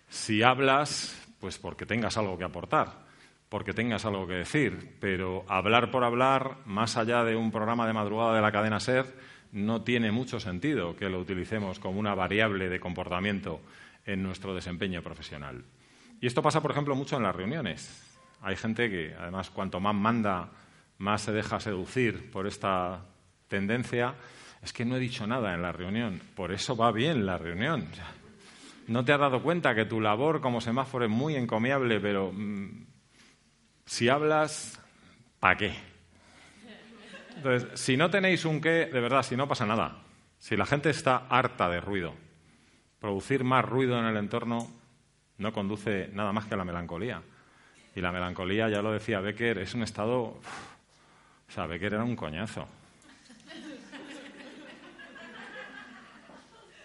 Si 0.08 0.42
hablas, 0.42 1.26
pues 1.40 1.58
porque 1.58 1.86
tengas 1.86 2.16
algo 2.16 2.38
que 2.38 2.44
aportar 2.44 3.10
porque 3.50 3.74
tengas 3.74 4.04
algo 4.04 4.28
que 4.28 4.34
decir, 4.34 4.96
pero 5.00 5.44
hablar 5.48 5.90
por 5.90 6.04
hablar, 6.04 6.58
más 6.66 6.96
allá 6.96 7.24
de 7.24 7.34
un 7.34 7.50
programa 7.50 7.84
de 7.84 7.92
madrugada 7.92 8.36
de 8.36 8.40
la 8.40 8.52
cadena 8.52 8.78
SER, 8.78 9.06
no 9.50 9.82
tiene 9.82 10.12
mucho 10.12 10.38
sentido 10.38 10.94
que 10.94 11.08
lo 11.08 11.18
utilicemos 11.18 11.80
como 11.80 11.98
una 11.98 12.14
variable 12.14 12.68
de 12.68 12.78
comportamiento 12.78 13.60
en 14.12 14.22
nuestro 14.22 14.54
desempeño 14.54 15.02
profesional. 15.02 15.64
Y 16.20 16.26
esto 16.26 16.42
pasa, 16.42 16.60
por 16.60 16.72
ejemplo, 16.72 16.94
mucho 16.94 17.16
en 17.16 17.22
las 17.22 17.34
reuniones. 17.34 18.06
Hay 18.42 18.56
gente 18.56 18.90
que, 18.90 19.14
además, 19.18 19.50
cuanto 19.50 19.80
más 19.80 19.94
manda, 19.94 20.50
más 20.98 21.22
se 21.22 21.32
deja 21.32 21.60
seducir 21.60 22.30
por 22.30 22.46
esta 22.46 23.04
tendencia. 23.48 24.14
Es 24.62 24.72
que 24.72 24.84
no 24.84 24.96
he 24.96 25.00
dicho 25.00 25.26
nada 25.26 25.54
en 25.54 25.62
la 25.62 25.72
reunión. 25.72 26.20
Por 26.34 26.52
eso 26.52 26.76
va 26.76 26.92
bien 26.92 27.24
la 27.24 27.38
reunión. 27.38 27.86
No 28.88 29.04
te 29.04 29.12
has 29.12 29.20
dado 29.20 29.42
cuenta 29.42 29.74
que 29.74 29.84
tu 29.84 30.00
labor 30.00 30.40
como 30.40 30.60
semáforo 30.60 31.04
es 31.04 31.10
muy 31.10 31.36
encomiable, 31.36 32.00
pero 32.00 32.32
mm, 32.32 32.86
si 33.86 34.08
hablas, 34.08 34.82
¿para 35.38 35.56
qué? 35.56 35.74
Entonces, 37.36 37.80
si 37.80 37.96
no 37.96 38.10
tenéis 38.10 38.44
un 38.44 38.60
qué, 38.60 38.86
de 38.86 39.00
verdad, 39.00 39.22
si 39.22 39.36
no 39.36 39.48
pasa 39.48 39.64
nada. 39.64 40.02
Si 40.38 40.56
la 40.56 40.66
gente 40.66 40.90
está 40.90 41.26
harta 41.28 41.68
de 41.68 41.80
ruido, 41.80 42.14
producir 43.00 43.42
más 43.42 43.64
ruido 43.64 43.98
en 43.98 44.04
el 44.04 44.16
entorno 44.16 44.68
no 45.38 45.52
conduce 45.52 46.10
nada 46.12 46.32
más 46.32 46.44
que 46.44 46.54
a 46.54 46.56
la 46.56 46.64
melancolía. 46.64 47.22
Y 47.96 48.00
la 48.00 48.12
melancolía, 48.12 48.68
ya 48.68 48.82
lo 48.82 48.92
decía 48.92 49.20
Becker, 49.20 49.58
es 49.58 49.74
un 49.74 49.82
estado... 49.82 50.20
O 50.20 51.52
sea, 51.52 51.66
Becker 51.66 51.94
era 51.94 52.04
un 52.04 52.14
coñazo. 52.14 52.68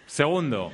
Segundo, 0.07 0.71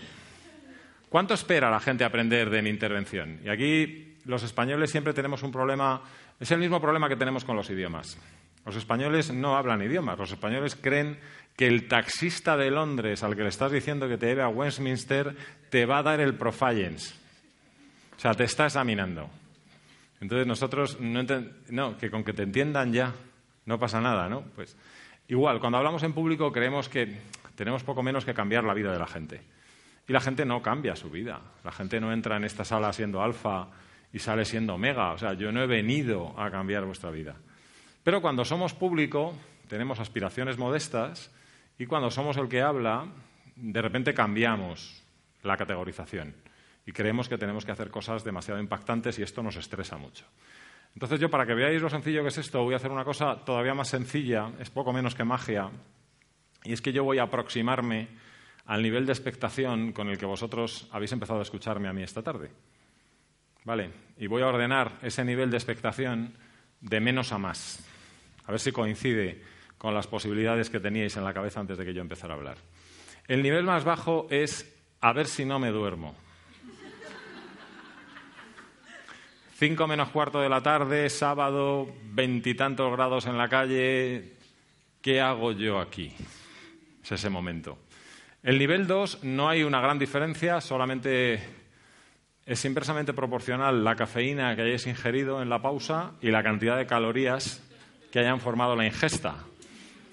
¿cuánto 1.10 1.34
espera 1.34 1.72
la 1.72 1.80
gente 1.80 2.04
aprender 2.04 2.50
de 2.50 2.62
mi 2.62 2.70
intervención? 2.70 3.40
Y 3.44 3.50
aquí 3.50 4.18
los 4.26 4.44
españoles 4.44 4.92
siempre 4.92 5.14
tenemos 5.14 5.42
un 5.42 5.52
problema, 5.52 6.02
es 6.40 6.52
el 6.52 6.60
mismo 6.60 6.80
problema 6.80 7.10
que 7.10 7.16
tenemos 7.16 7.44
con 7.44 7.56
los 7.56 7.70
idiomas. 7.70 8.18
Los 8.66 8.76
españoles 8.76 9.34
no 9.34 9.58
hablan 9.58 9.82
idiomas, 9.82 10.20
los 10.20 10.32
españoles 10.32 10.76
creen 10.76 11.20
que 11.56 11.68
el 11.68 11.88
taxista 11.88 12.58
de 12.58 12.72
Londres 12.72 13.24
al 13.24 13.36
que 13.36 13.44
le 13.44 13.50
estás 13.50 13.72
diciendo 13.72 14.08
que 14.08 14.18
te 14.18 14.28
lleve 14.28 14.44
a 14.44 14.50
Westminster 14.50 15.36
te 15.70 15.86
va 15.86 16.00
a 16.00 16.04
dar 16.04 16.20
el 16.20 16.36
profilens. 16.36 17.16
O 18.16 18.20
sea, 18.20 18.34
te 18.34 18.44
está 18.44 18.66
examinando. 18.66 19.30
Entonces 20.20 20.46
nosotros 20.46 21.00
no, 21.00 21.24
no, 21.70 21.98
que 21.98 22.12
con 22.12 22.24
que 22.24 22.34
te 22.34 22.44
entiendan 22.44 22.94
ya 22.94 23.14
no 23.66 23.80
pasa 23.80 24.00
nada, 24.00 24.30
¿no? 24.30 24.42
Pues 24.56 24.78
igual, 25.28 25.60
cuando 25.60 25.78
hablamos 25.80 26.04
en 26.04 26.14
público 26.14 26.52
creemos 26.52 26.88
que 26.88 27.18
tenemos 27.56 27.84
poco 27.84 28.04
menos 28.04 28.26
que 28.26 28.34
cambiar 28.34 28.64
la 28.64 28.74
vida 28.74 28.92
de 28.92 29.00
la 29.00 29.08
gente. 29.08 29.42
Y 30.08 30.14
la 30.14 30.20
gente 30.20 30.46
no 30.46 30.62
cambia 30.62 30.96
su 30.96 31.10
vida. 31.10 31.42
La 31.64 31.72
gente 31.72 32.00
no 32.00 32.12
entra 32.12 32.38
en 32.38 32.44
esta 32.44 32.66
sala 32.66 32.94
siendo 32.94 33.22
alfa 33.22 33.70
y 34.14 34.20
sale 34.20 34.46
siendo 34.46 34.76
omega. 34.76 35.14
O 35.14 35.18
sea, 35.18 35.34
yo 35.34 35.52
no 35.52 35.62
he 35.62 35.68
venido 35.68 36.40
a 36.40 36.52
cambiar 36.52 36.86
vuestra 36.86 37.12
vida. 37.12 37.36
Pero 38.04 38.22
cuando 38.22 38.46
somos 38.46 38.74
público, 38.74 39.34
tenemos 39.68 40.00
aspiraciones 40.00 40.58
modestas 40.58 41.32
y 41.78 41.86
cuando 41.86 42.10
somos 42.10 42.38
el 42.38 42.50
que 42.50 42.62
habla, 42.62 43.08
de 43.56 43.82
repente 43.82 44.14
cambiamos 44.14 45.04
la 45.44 45.58
categorización 45.58 46.36
y 46.86 46.92
creemos 46.92 47.30
que 47.30 47.38
tenemos 47.38 47.66
que 47.66 47.72
hacer 47.72 47.90
cosas 47.90 48.24
demasiado 48.24 48.60
impactantes 48.60 49.20
y 49.20 49.24
esto 49.24 49.44
nos 49.44 49.56
estresa 49.56 49.98
mucho. 49.98 50.26
Entonces 50.94 51.20
yo, 51.20 51.30
para 51.30 51.46
que 51.46 51.54
veáis 51.54 51.82
lo 51.82 51.90
sencillo 51.90 52.22
que 52.22 52.30
es 52.30 52.38
esto, 52.38 52.64
voy 52.64 52.74
a 52.74 52.78
hacer 52.78 52.92
una 52.92 53.06
cosa 53.06 53.46
todavía 53.46 53.74
más 53.74 53.88
sencilla, 53.88 54.52
es 54.60 54.70
poco 54.70 54.92
menos 54.92 55.16
que 55.16 55.24
magia, 55.24 55.70
y 56.64 56.74
es 56.74 56.82
que 56.82 56.92
yo 56.92 57.04
voy 57.04 57.20
a 57.20 57.24
aproximarme 57.24 58.10
al 58.66 58.82
nivel 58.82 59.06
de 59.06 59.14
expectación 59.14 59.94
con 59.94 60.10
el 60.10 60.18
que 60.18 60.26
vosotros 60.26 60.88
habéis 60.92 61.12
empezado 61.12 61.40
a 61.40 61.44
escucharme 61.44 61.88
a 61.88 61.94
mí 61.94 62.04
esta 62.04 62.24
tarde. 62.24 62.52
¿Vale? 63.64 63.92
Y 64.18 64.28
voy 64.28 64.42
a 64.42 64.48
ordenar 64.48 64.92
ese 65.02 65.24
nivel 65.24 65.52
de 65.52 65.58
expectación 65.58 66.34
de 66.82 67.00
menos 67.00 67.32
a 67.32 67.38
más. 67.38 67.88
A 68.52 68.60
ver 68.60 68.60
si 68.60 68.74
coincide 68.74 69.42
con 69.78 69.94
las 69.94 70.08
posibilidades 70.08 70.70
que 70.70 70.82
teníais 70.82 71.16
en 71.16 71.24
la 71.24 71.34
cabeza 71.34 71.62
antes 71.62 71.78
de 71.78 71.86
que 71.86 71.94
yo 71.94 72.02
empezara 72.02 72.34
a 72.34 72.38
hablar. 72.38 72.58
El 73.26 73.42
nivel 73.42 73.64
más 73.64 73.86
bajo 73.86 74.28
es 74.30 74.78
a 75.00 75.14
ver 75.14 75.28
si 75.28 75.46
no 75.46 75.58
me 75.58 75.70
duermo. 75.70 76.18
Cinco 79.56 79.88
menos 79.88 80.10
cuarto 80.10 80.42
de 80.42 80.50
la 80.50 80.62
tarde, 80.62 81.10
sábado, 81.10 81.96
veintitantos 82.04 82.92
grados 82.92 83.26
en 83.26 83.38
la 83.38 83.48
calle. 83.48 84.34
¿Qué 85.02 85.22
hago 85.22 85.54
yo 85.54 85.80
aquí? 85.80 86.14
Es 87.02 87.14
ese 87.14 87.30
momento. 87.30 87.78
El 88.44 88.60
nivel 88.60 88.86
dos 88.86 89.24
no 89.24 89.48
hay 89.48 89.64
una 89.64 89.80
gran 89.80 89.98
diferencia, 89.98 90.60
solamente 90.60 91.42
es 92.46 92.66
inversamente 92.66 93.14
proporcional 93.14 93.82
la 93.82 93.96
cafeína 93.96 94.54
que 94.58 94.64
hayáis 94.64 94.88
ingerido 94.88 95.42
en 95.42 95.48
la 95.48 95.62
pausa 95.62 96.16
y 96.22 96.32
la 96.32 96.44
cantidad 96.44 96.76
de 96.76 96.86
calorías 96.86 97.66
que 98.12 98.20
hayan 98.20 98.40
formado 98.40 98.76
la 98.76 98.86
ingesta, 98.86 99.36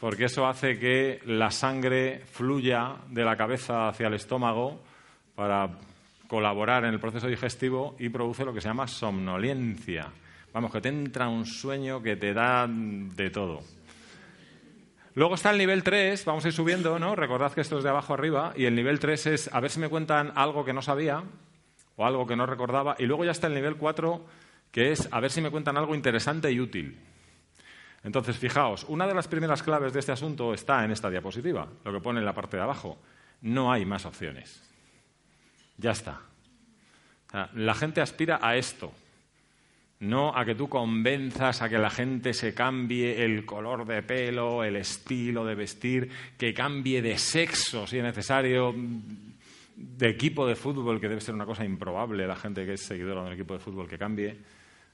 porque 0.01 0.27
eso 0.27 0.47
hace 0.47 0.79
que 0.79 1.21
la 1.27 1.51
sangre 1.51 2.21
fluya 2.31 2.97
de 3.09 3.25
la 3.25 3.37
cabeza 3.37 3.89
hacia 3.89 4.07
el 4.07 4.15
estómago 4.15 4.81
para 5.35 5.71
colaborar 6.29 6.85
en 6.85 6.95
el 6.95 7.01
proceso 7.01 7.27
digestivo 7.27 7.97
y 7.99 8.09
produce 8.09 8.45
lo 8.45 8.55
que 8.55 8.61
se 8.61 8.69
llama 8.69 8.87
somnolencia. 8.87 10.09
Vamos, 10.53 10.73
que 10.73 10.81
te 10.81 10.89
entra 10.89 11.29
un 11.29 11.45
sueño 11.45 12.03
que 12.03 12.17
te 12.17 12.33
da 12.33 12.67
de 12.69 13.31
todo. 13.31 13.63
Luego 15.15 15.35
está 15.35 15.51
el 15.51 15.59
nivel 15.59 15.83
3, 15.83 16.25
vamos 16.25 16.45
a 16.45 16.49
ir 16.49 16.55
subiendo, 16.55 16.99
¿no? 16.99 17.17
Recordad 17.17 17.53
que 17.53 17.61
esto 17.61 17.79
es 17.79 17.85
de 17.85 17.91
abajo 17.91 18.15
arriba, 18.15 18.53
y 18.57 18.67
el 18.67 18.75
nivel 18.75 19.01
3 19.01 19.27
es 19.27 19.51
a 19.53 19.59
ver 19.59 19.71
si 19.71 19.81
me 19.81 19.89
cuentan 19.89 20.33
algo 20.37 20.65
que 20.65 20.73
no 20.73 20.81
sabía, 20.81 21.25
o 21.97 22.07
algo 22.07 22.27
que 22.27 22.37
no 22.37 22.47
recordaba. 22.47 22.95
Y 22.99 23.07
luego 23.07 23.25
ya 23.25 23.33
está 23.33 23.49
el 23.49 23.55
nivel 23.55 23.77
4, 23.77 24.25
que 24.71 24.93
es 24.93 25.09
a 25.11 25.19
ver 25.19 25.33
si 25.33 25.41
me 25.41 25.51
cuentan 25.51 25.77
algo 25.77 25.95
interesante 25.95 26.53
y 26.53 26.61
útil. 26.61 26.99
Entonces, 28.05 28.39
fijaos, 28.39 28.85
una 28.89 29.07
de 29.07 29.15
las 29.15 29.29
primeras 29.29 29.63
claves 29.63 29.93
de 29.93 30.01
este 30.01 30.13
asunto 30.13 30.55
está 30.55 30.85
en 30.85 30.93
esta 30.93 31.11
diapositiva, 31.11 31.69
lo 31.85 31.93
que 31.93 32.01
pone 32.01 32.21
en 32.21 32.25
la 32.25 32.35
parte 32.35 32.57
de 32.57 32.63
abajo. 32.63 32.99
No 33.43 33.73
hay 33.73 33.85
más 33.85 34.07
opciones. 34.07 34.63
Ya 35.77 35.93
está. 35.93 36.21
la 37.55 37.75
gente 37.75 38.01
aspira 38.01 38.41
a 38.43 38.57
esto, 38.57 38.93
no 40.01 40.37
a 40.37 40.45
que 40.45 40.55
tú 40.55 40.69
convenzas 40.69 41.61
a 41.63 41.69
que 41.69 41.79
la 41.79 41.91
gente 41.91 42.33
se 42.33 42.55
cambie 42.55 43.25
el 43.25 43.45
color 43.45 43.85
de 43.85 44.03
pelo, 44.03 44.65
el 44.65 44.77
estilo 44.77 45.45
de 45.45 45.55
vestir, 45.55 46.11
que 46.37 46.55
cambie 46.55 47.03
de 47.03 47.19
sexo 47.19 47.87
si 47.87 47.99
es 47.99 48.03
necesario, 48.05 48.75
de 49.77 50.09
equipo 50.09 50.47
de 50.47 50.57
fútbol, 50.57 51.01
que 51.01 51.09
debe 51.09 51.21
ser 51.21 51.35
una 51.35 51.47
cosa 51.47 51.65
improbable, 51.65 52.27
la 52.27 52.37
gente 52.37 52.65
que 52.67 52.75
es 52.75 52.83
seguidora 52.83 53.23
de 53.23 53.29
un 53.29 53.33
equipo 53.35 53.55
de 53.55 53.61
fútbol 53.61 53.89
que 53.89 53.99
cambie. 53.99 54.37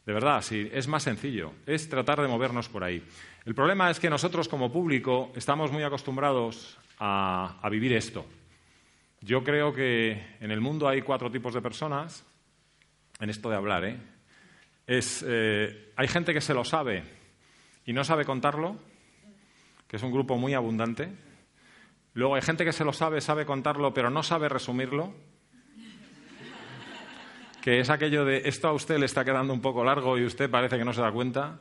De 0.07 0.13
verdad, 0.13 0.43
sí, 0.43 0.69
es 0.73 0.87
más 0.87 1.03
sencillo, 1.03 1.53
es 1.67 1.89
tratar 1.89 2.21
de 2.21 2.29
movernos 2.29 2.69
por 2.69 2.85
ahí. 2.85 3.03
El 3.45 3.55
problema 3.55 3.91
es 3.91 3.99
que 3.99 4.11
nosotros 4.11 4.49
como 4.49 4.73
público 4.73 5.33
estamos 5.35 5.73
muy 5.73 5.83
acostumbrados 5.83 6.79
a, 6.99 7.67
vivir 7.71 7.93
esto. 7.93 8.27
Yo 9.21 9.43
creo 9.43 9.73
que 9.73 10.37
en 10.41 10.51
el 10.51 10.61
mundo 10.61 10.89
hay 10.89 11.03
cuatro 11.03 11.31
tipos 11.31 11.55
de 11.55 11.63
personas, 11.63 12.25
en 13.21 13.31
esto 13.31 13.49
de 13.49 13.57
hablar, 13.57 13.85
¿eh? 13.85 13.99
Es, 14.87 15.25
eh, 15.27 15.93
hay 15.97 16.09
gente 16.09 16.35
que 16.35 16.43
se 16.43 16.53
lo 16.53 16.65
sabe 16.65 17.03
y 17.87 17.95
no 17.95 18.05
sabe 18.05 18.27
contarlo, 18.27 18.77
que 19.89 19.97
es 19.97 20.03
un 20.03 20.13
grupo 20.13 20.37
muy 20.37 20.53
abundante, 20.53 21.11
Luego 22.15 22.37
hay 22.37 22.43
gente 22.43 22.65
que 22.65 22.73
se 22.73 22.85
lo 22.85 22.93
sabe, 22.93 23.21
sabe 23.21 23.45
contarlo, 23.45 23.93
pero 23.93 24.09
no 24.09 24.23
sabe 24.23 24.49
resumirlo. 24.49 25.13
Que 27.65 27.81
es 27.81 27.89
aquello 27.89 28.27
de 28.27 28.43
esto 28.45 28.69
a 28.69 28.75
usted 28.75 28.99
le 28.99 29.07
está 29.07 29.25
quedando 29.25 29.55
un 29.55 29.63
poco 29.63 29.83
largo 29.83 30.19
y 30.19 30.27
usted 30.27 30.51
parece 30.51 30.77
que 30.77 30.85
no 30.85 30.93
se 30.93 31.01
da 31.01 31.11
cuenta. 31.11 31.61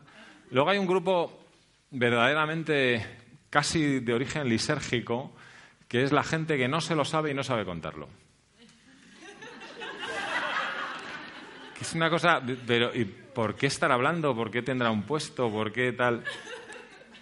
Luego 0.52 0.70
hay 0.70 0.78
un 0.78 0.86
grupo 0.86 1.46
verdaderamente 1.92 3.06
casi 3.50 4.02
de 4.02 4.14
origen 4.14 4.50
lisérgico, 4.50 5.34
que 5.88 6.04
es 6.04 6.12
la 6.12 6.26
gente 6.26 6.58
que 6.58 6.68
no 6.68 6.82
se 6.82 6.94
lo 6.94 7.06
sabe 7.06 7.32
y 7.32 7.34
no 7.34 7.42
sabe 7.42 7.64
contarlo. 7.64 8.10
es 11.80 11.94
una 11.94 12.10
cosa, 12.10 12.42
pero 12.68 12.94
¿y 12.94 13.06
por 13.06 13.56
qué 13.56 13.68
estar 13.68 13.90
hablando? 13.90 14.36
¿Por 14.36 14.52
qué 14.52 14.62
tendrá 14.62 14.92
un 14.92 15.04
puesto? 15.04 15.50
¿Por 15.50 15.72
qué 15.72 15.94
tal? 15.94 16.26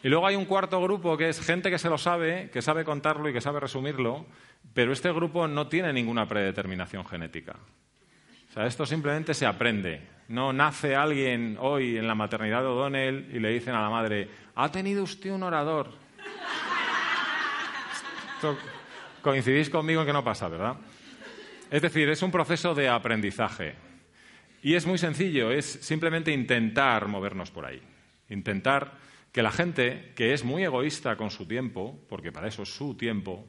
Y 0.02 0.10
luego 0.10 0.26
hay 0.26 0.36
un 0.36 0.46
cuarto 0.46 0.82
grupo 0.82 1.16
que 1.18 1.30
es 1.30 1.40
gente 1.40 1.70
que 1.70 1.78
se 1.78 1.88
lo 1.88 2.00
sabe, 2.00 2.50
que 2.50 2.64
sabe 2.64 2.84
contarlo 2.84 3.30
y 3.30 3.34
que 3.34 3.42
sabe 3.42 3.60
resumirlo, 3.60 4.26
pero 4.74 4.92
este 4.92 5.12
grupo 5.12 5.48
no 5.48 5.68
tiene 5.68 5.94
ninguna 5.94 6.28
predeterminación 6.28 7.06
genética. 7.06 7.58
O 8.52 8.54
sea, 8.54 8.66
esto 8.66 8.86
simplemente 8.86 9.34
se 9.34 9.46
aprende. 9.46 10.02
No 10.28 10.52
nace 10.52 10.94
alguien 10.94 11.56
hoy 11.58 11.98
en 11.98 12.06
la 12.06 12.16
maternidad 12.16 12.60
de 12.60 12.68
O'Donnell 12.68 13.30
y 13.34 13.40
le 13.40 13.50
dicen 13.50 13.74
a 13.74 13.82
la 13.82 13.90
madre, 13.90 14.28
ha 14.56 14.70
tenido 14.70 15.04
usted 15.04 15.32
un 15.32 15.44
orador. 15.44 15.90
coincidís 19.22 19.70
conmigo 19.70 20.02
en 20.02 20.08
que 20.08 20.12
no 20.12 20.24
pasa, 20.24 20.50
¿verdad? 20.50 20.76
Es 21.70 21.82
decir, 21.82 22.10
es 22.10 22.22
un 22.22 22.32
proceso 22.32 22.76
de 22.76 22.90
aprendizaje. 22.90 23.76
Y 24.62 24.74
es 24.74 24.86
muy 24.86 24.98
sencillo, 24.98 25.50
es 25.50 25.66
simplemente 25.66 26.34
intentar 26.34 27.08
movernos 27.08 27.52
por 27.52 27.66
ahí. 27.66 27.82
Intentar 28.28 28.98
que 29.32 29.44
la 29.44 29.52
gente, 29.52 30.12
que 30.14 30.34
es 30.34 30.44
muy 30.44 30.66
egoísta 30.66 31.16
con 31.16 31.32
su 31.32 31.48
tiempo, 31.48 31.98
porque 32.10 32.34
para 32.34 32.50
eso 32.50 32.64
es 32.64 32.76
su 32.76 32.96
tiempo, 32.96 33.48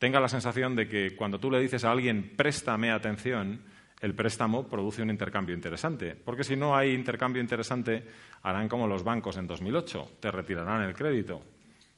tenga 0.00 0.18
la 0.18 0.28
sensación 0.28 0.74
de 0.74 0.88
que 0.88 1.14
cuando 1.14 1.38
tú 1.38 1.52
le 1.52 1.60
dices 1.60 1.84
a 1.84 1.92
alguien 1.92 2.34
préstame 2.36 2.90
atención, 2.90 3.75
el 4.00 4.14
préstamo 4.14 4.66
produce 4.66 5.02
un 5.02 5.10
intercambio 5.10 5.54
interesante. 5.54 6.14
Porque 6.14 6.44
si 6.44 6.56
no 6.56 6.76
hay 6.76 6.92
intercambio 6.92 7.40
interesante, 7.40 8.06
harán 8.42 8.68
como 8.68 8.86
los 8.86 9.02
bancos 9.02 9.36
en 9.36 9.46
2008, 9.46 10.18
te 10.20 10.30
retirarán 10.30 10.82
el 10.82 10.94
crédito. 10.94 11.42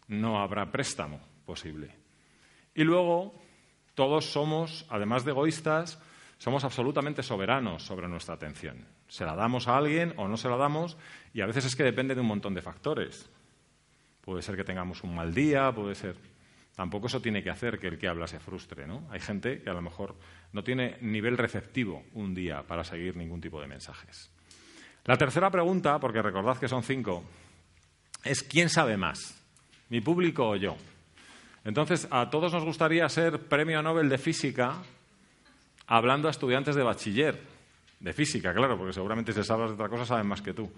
No 0.08 0.40
habrá 0.40 0.70
préstamo 0.70 1.20
posible. 1.44 1.94
Y 2.74 2.84
luego, 2.84 3.34
todos 3.94 4.26
somos, 4.26 4.86
además 4.88 5.24
de 5.24 5.32
egoístas, 5.32 6.00
somos 6.38 6.62
absolutamente 6.64 7.22
soberanos 7.22 7.82
sobre 7.82 8.08
nuestra 8.08 8.34
atención. 8.34 8.86
Se 9.08 9.24
la 9.24 9.34
damos 9.34 9.66
a 9.66 9.76
alguien 9.76 10.14
o 10.16 10.28
no 10.28 10.36
se 10.36 10.48
la 10.48 10.56
damos 10.56 10.96
y 11.34 11.40
a 11.40 11.46
veces 11.46 11.64
es 11.64 11.74
que 11.74 11.82
depende 11.82 12.14
de 12.14 12.20
un 12.20 12.28
montón 12.28 12.54
de 12.54 12.62
factores. 12.62 13.28
Puede 14.20 14.42
ser 14.42 14.54
que 14.56 14.64
tengamos 14.64 15.02
un 15.02 15.14
mal 15.14 15.34
día, 15.34 15.72
puede 15.72 15.94
ser... 15.94 16.37
Tampoco 16.78 17.08
eso 17.08 17.20
tiene 17.20 17.42
que 17.42 17.50
hacer 17.50 17.76
que 17.80 17.88
el 17.88 17.98
que 17.98 18.06
habla 18.06 18.28
se 18.28 18.38
frustre, 18.38 18.86
¿no? 18.86 19.04
Hay 19.10 19.18
gente 19.18 19.60
que 19.60 19.68
a 19.68 19.72
lo 19.72 19.82
mejor 19.82 20.14
no 20.52 20.62
tiene 20.62 20.96
nivel 21.00 21.36
receptivo 21.36 22.04
un 22.14 22.36
día 22.36 22.62
para 22.62 22.84
seguir 22.84 23.16
ningún 23.16 23.40
tipo 23.40 23.60
de 23.60 23.66
mensajes. 23.66 24.30
La 25.04 25.16
tercera 25.16 25.50
pregunta, 25.50 25.98
porque 25.98 26.22
recordad 26.22 26.56
que 26.56 26.68
son 26.68 26.84
cinco, 26.84 27.24
es 28.22 28.44
¿quién 28.44 28.68
sabe 28.68 28.96
más? 28.96 29.44
¿Mi 29.88 30.00
público 30.00 30.50
o 30.50 30.54
yo? 30.54 30.76
Entonces, 31.64 32.06
a 32.12 32.30
todos 32.30 32.52
nos 32.52 32.62
gustaría 32.62 33.08
ser 33.08 33.40
premio 33.48 33.82
Nobel 33.82 34.08
de 34.08 34.18
Física 34.18 34.76
hablando 35.88 36.28
a 36.28 36.30
estudiantes 36.30 36.76
de 36.76 36.84
bachiller, 36.84 37.40
de 37.98 38.12
física, 38.12 38.54
claro, 38.54 38.78
porque 38.78 38.92
seguramente 38.92 39.32
si 39.32 39.42
sabes 39.42 39.70
de 39.70 39.74
otra 39.74 39.88
cosa 39.88 40.06
saben 40.06 40.28
más 40.28 40.42
que 40.42 40.54
tú. 40.54 40.70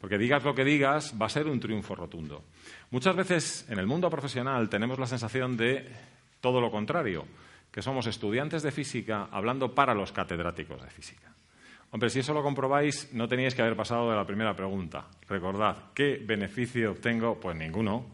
Porque 0.00 0.18
digas 0.18 0.44
lo 0.44 0.54
que 0.54 0.64
digas, 0.64 1.14
va 1.20 1.26
a 1.26 1.30
ser 1.30 1.46
un 1.46 1.60
triunfo 1.60 1.94
rotundo. 1.94 2.44
Muchas 2.90 3.16
veces 3.16 3.66
en 3.68 3.78
el 3.78 3.86
mundo 3.86 4.10
profesional 4.10 4.68
tenemos 4.68 4.98
la 4.98 5.06
sensación 5.06 5.56
de 5.56 5.90
todo 6.40 6.60
lo 6.60 6.70
contrario, 6.70 7.24
que 7.70 7.82
somos 7.82 8.06
estudiantes 8.06 8.62
de 8.62 8.72
física 8.72 9.28
hablando 9.30 9.74
para 9.74 9.94
los 9.94 10.12
catedráticos 10.12 10.82
de 10.82 10.90
física. 10.90 11.32
Hombre, 11.90 12.10
si 12.10 12.18
eso 12.18 12.34
lo 12.34 12.42
comprobáis, 12.42 13.12
no 13.14 13.28
teníais 13.28 13.54
que 13.54 13.62
haber 13.62 13.76
pasado 13.76 14.10
de 14.10 14.16
la 14.16 14.26
primera 14.26 14.54
pregunta. 14.54 15.06
Recordad, 15.28 15.76
¿qué 15.94 16.20
beneficio 16.22 16.92
obtengo? 16.92 17.40
Pues 17.40 17.56
ninguno. 17.56 18.06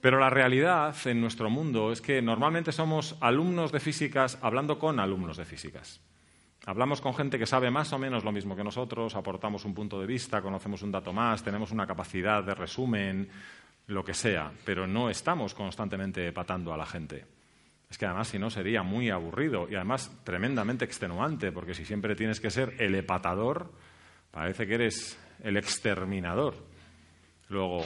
Pero 0.00 0.18
la 0.18 0.30
realidad 0.30 0.94
en 1.06 1.20
nuestro 1.20 1.50
mundo 1.50 1.92
es 1.92 2.00
que 2.00 2.22
normalmente 2.22 2.72
somos 2.72 3.16
alumnos 3.20 3.72
de 3.72 3.80
físicas 3.80 4.38
hablando 4.42 4.78
con 4.78 5.00
alumnos 5.00 5.36
de 5.36 5.44
físicas. 5.44 6.00
Hablamos 6.66 7.00
con 7.00 7.14
gente 7.14 7.38
que 7.38 7.46
sabe 7.46 7.70
más 7.70 7.92
o 7.92 7.98
menos 7.98 8.24
lo 8.24 8.32
mismo 8.32 8.54
que 8.54 8.64
nosotros, 8.64 9.14
aportamos 9.14 9.64
un 9.64 9.74
punto 9.74 10.00
de 10.00 10.06
vista, 10.06 10.42
conocemos 10.42 10.82
un 10.82 10.92
dato 10.92 11.12
más, 11.12 11.42
tenemos 11.42 11.70
una 11.70 11.86
capacidad 11.86 12.42
de 12.42 12.54
resumen, 12.54 13.28
lo 13.86 14.04
que 14.04 14.12
sea, 14.12 14.52
pero 14.64 14.86
no 14.86 15.08
estamos 15.08 15.54
constantemente 15.54 16.30
patando 16.32 16.74
a 16.74 16.76
la 16.76 16.84
gente. 16.84 17.24
Es 17.88 17.96
que 17.96 18.04
además, 18.04 18.28
si 18.28 18.38
no, 18.38 18.50
sería 18.50 18.82
muy 18.82 19.08
aburrido 19.08 19.66
y 19.70 19.76
además 19.76 20.12
tremendamente 20.24 20.84
extenuante, 20.84 21.52
porque 21.52 21.72
si 21.72 21.86
siempre 21.86 22.14
tienes 22.14 22.38
que 22.38 22.50
ser 22.50 22.74
el 22.78 22.94
epatador, 22.94 23.72
parece 24.30 24.66
que 24.66 24.74
eres 24.74 25.18
el 25.42 25.56
exterminador. 25.56 26.54
Luego, 27.48 27.82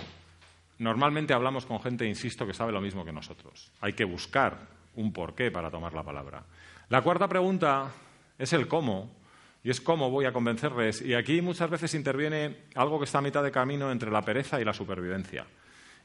Normalmente 0.83 1.33
hablamos 1.33 1.65
con 1.65 1.81
gente, 1.81 2.05
insisto, 2.07 2.45
que 2.45 2.53
sabe 2.53 2.73
lo 2.73 2.81
mismo 2.81 3.05
que 3.05 3.13
nosotros. 3.13 3.71
Hay 3.81 3.93
que 3.93 4.05
buscar 4.05 4.67
un 4.97 5.13
porqué 5.13 5.53
para 5.53 5.71
tomar 5.71 5.95
la 5.95 6.03
palabra. 6.03 6.43
La 6.89 7.03
cuarta 7.03 7.29
pregunta 7.29 7.89
es 8.39 8.53
el 8.53 8.69
cómo, 8.69 9.23
y 9.65 9.71
es 9.71 9.81
cómo 9.81 10.11
voy 10.11 10.25
a 10.25 10.33
convencerles. 10.33 11.03
Y 11.03 11.15
aquí 11.15 11.41
muchas 11.41 11.71
veces 11.71 11.95
interviene 11.95 12.65
algo 12.75 12.99
que 12.99 13.05
está 13.05 13.19
a 13.19 13.23
mitad 13.23 13.43
de 13.43 13.53
camino 13.53 13.91
entre 13.93 14.11
la 14.11 14.23
pereza 14.23 14.61
y 14.61 14.65
la 14.65 14.73
supervivencia. 14.73 15.47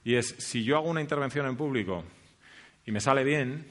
Y 0.03 0.15
es, 0.15 0.35
si 0.37 0.63
yo 0.63 0.77
hago 0.77 0.89
una 0.89 1.01
intervención 1.01 1.47
en 1.47 1.57
público 1.57 2.03
y 2.85 2.91
me 2.91 3.01
sale 3.01 3.23
bien, 3.23 3.65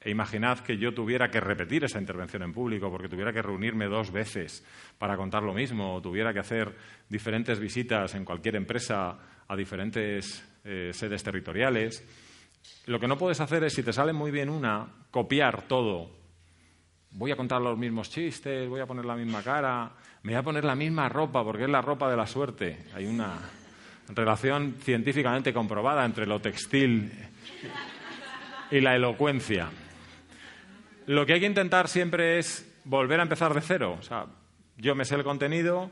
e 0.00 0.10
imaginad 0.10 0.58
que 0.60 0.76
yo 0.76 0.92
tuviera 0.92 1.30
que 1.30 1.40
repetir 1.40 1.84
esa 1.84 2.00
intervención 2.00 2.42
en 2.42 2.52
público 2.52 2.90
porque 2.90 3.08
tuviera 3.08 3.32
que 3.32 3.40
reunirme 3.40 3.86
dos 3.86 4.10
veces 4.10 4.64
para 4.98 5.16
contar 5.16 5.44
lo 5.44 5.54
mismo, 5.54 5.94
o 5.94 6.02
tuviera 6.02 6.32
que 6.32 6.40
hacer 6.40 6.74
diferentes 7.08 7.60
visitas 7.60 8.14
en 8.14 8.24
cualquier 8.24 8.56
empresa 8.56 9.16
a 9.46 9.56
diferentes 9.56 10.44
eh, 10.64 10.90
sedes 10.92 11.22
territoriales. 11.22 12.04
Lo 12.86 12.98
que 12.98 13.06
no 13.06 13.16
puedes 13.16 13.40
hacer 13.40 13.62
es, 13.64 13.74
si 13.74 13.82
te 13.84 13.92
sale 13.92 14.12
muy 14.12 14.32
bien 14.32 14.50
una, 14.50 14.88
copiar 15.10 15.68
todo. 15.68 16.21
Voy 17.14 17.30
a 17.30 17.36
contar 17.36 17.60
los 17.60 17.76
mismos 17.76 18.10
chistes, 18.10 18.68
voy 18.68 18.80
a 18.80 18.86
poner 18.86 19.04
la 19.04 19.14
misma 19.14 19.42
cara, 19.42 19.90
me 20.22 20.32
voy 20.32 20.38
a 20.38 20.42
poner 20.42 20.64
la 20.64 20.74
misma 20.74 21.08
ropa 21.08 21.44
porque 21.44 21.64
es 21.64 21.70
la 21.70 21.82
ropa 21.82 22.10
de 22.10 22.16
la 22.16 22.26
suerte. 22.26 22.86
Hay 22.94 23.06
una 23.06 23.38
relación 24.08 24.76
científicamente 24.80 25.52
comprobada 25.52 26.04
entre 26.04 26.26
lo 26.26 26.40
textil 26.40 27.12
y 28.70 28.80
la 28.80 28.96
elocuencia. 28.96 29.68
Lo 31.06 31.26
que 31.26 31.34
hay 31.34 31.40
que 31.40 31.46
intentar 31.46 31.88
siempre 31.88 32.38
es 32.38 32.80
volver 32.84 33.20
a 33.20 33.24
empezar 33.24 33.52
de 33.52 33.60
cero. 33.60 33.96
O 33.98 34.02
sea, 34.02 34.26
yo 34.76 34.94
me 34.94 35.04
sé 35.04 35.14
el 35.16 35.24
contenido, 35.24 35.90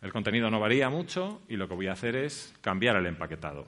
el 0.00 0.12
contenido 0.12 0.50
no 0.50 0.60
varía 0.60 0.88
mucho 0.88 1.42
y 1.48 1.56
lo 1.56 1.68
que 1.68 1.74
voy 1.74 1.88
a 1.88 1.92
hacer 1.92 2.16
es 2.16 2.54
cambiar 2.60 2.96
el 2.96 3.06
empaquetado. 3.06 3.66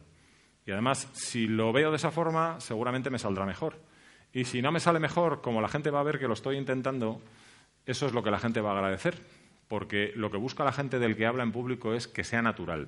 Y 0.65 0.73
además, 0.73 1.09
si 1.13 1.47
lo 1.47 1.73
veo 1.73 1.91
de 1.91 1.97
esa 1.97 2.11
forma, 2.11 2.61
seguramente 2.61 3.11
me 3.11 3.19
saldrá 3.19 3.45
mejor. 3.47 3.79
Y 4.37 4.45
si 4.45 4.61
no 4.61 4.71
me 4.71 4.81
sale 4.81 5.01
mejor, 5.01 5.41
como 5.41 5.63
la 5.63 5.69
gente 5.69 5.91
va 5.91 6.01
a 6.01 6.03
ver 6.03 6.19
que 6.19 6.29
lo 6.29 6.35
estoy 6.35 6.59
intentando, 6.59 7.23
eso 7.87 8.05
es 8.05 8.13
lo 8.13 8.23
que 8.23 8.31
la 8.31 8.39
gente 8.39 8.61
va 8.61 8.73
a 8.73 8.75
agradecer. 8.75 9.17
Porque 9.67 10.13
lo 10.15 10.31
que 10.31 10.37
busca 10.37 10.63
la 10.63 10.73
gente 10.73 10.99
del 10.99 11.17
que 11.17 11.25
habla 11.25 11.43
en 11.43 11.53
público 11.53 11.95
es 11.95 12.07
que 12.07 12.23
sea 12.23 12.43
natural. 12.43 12.87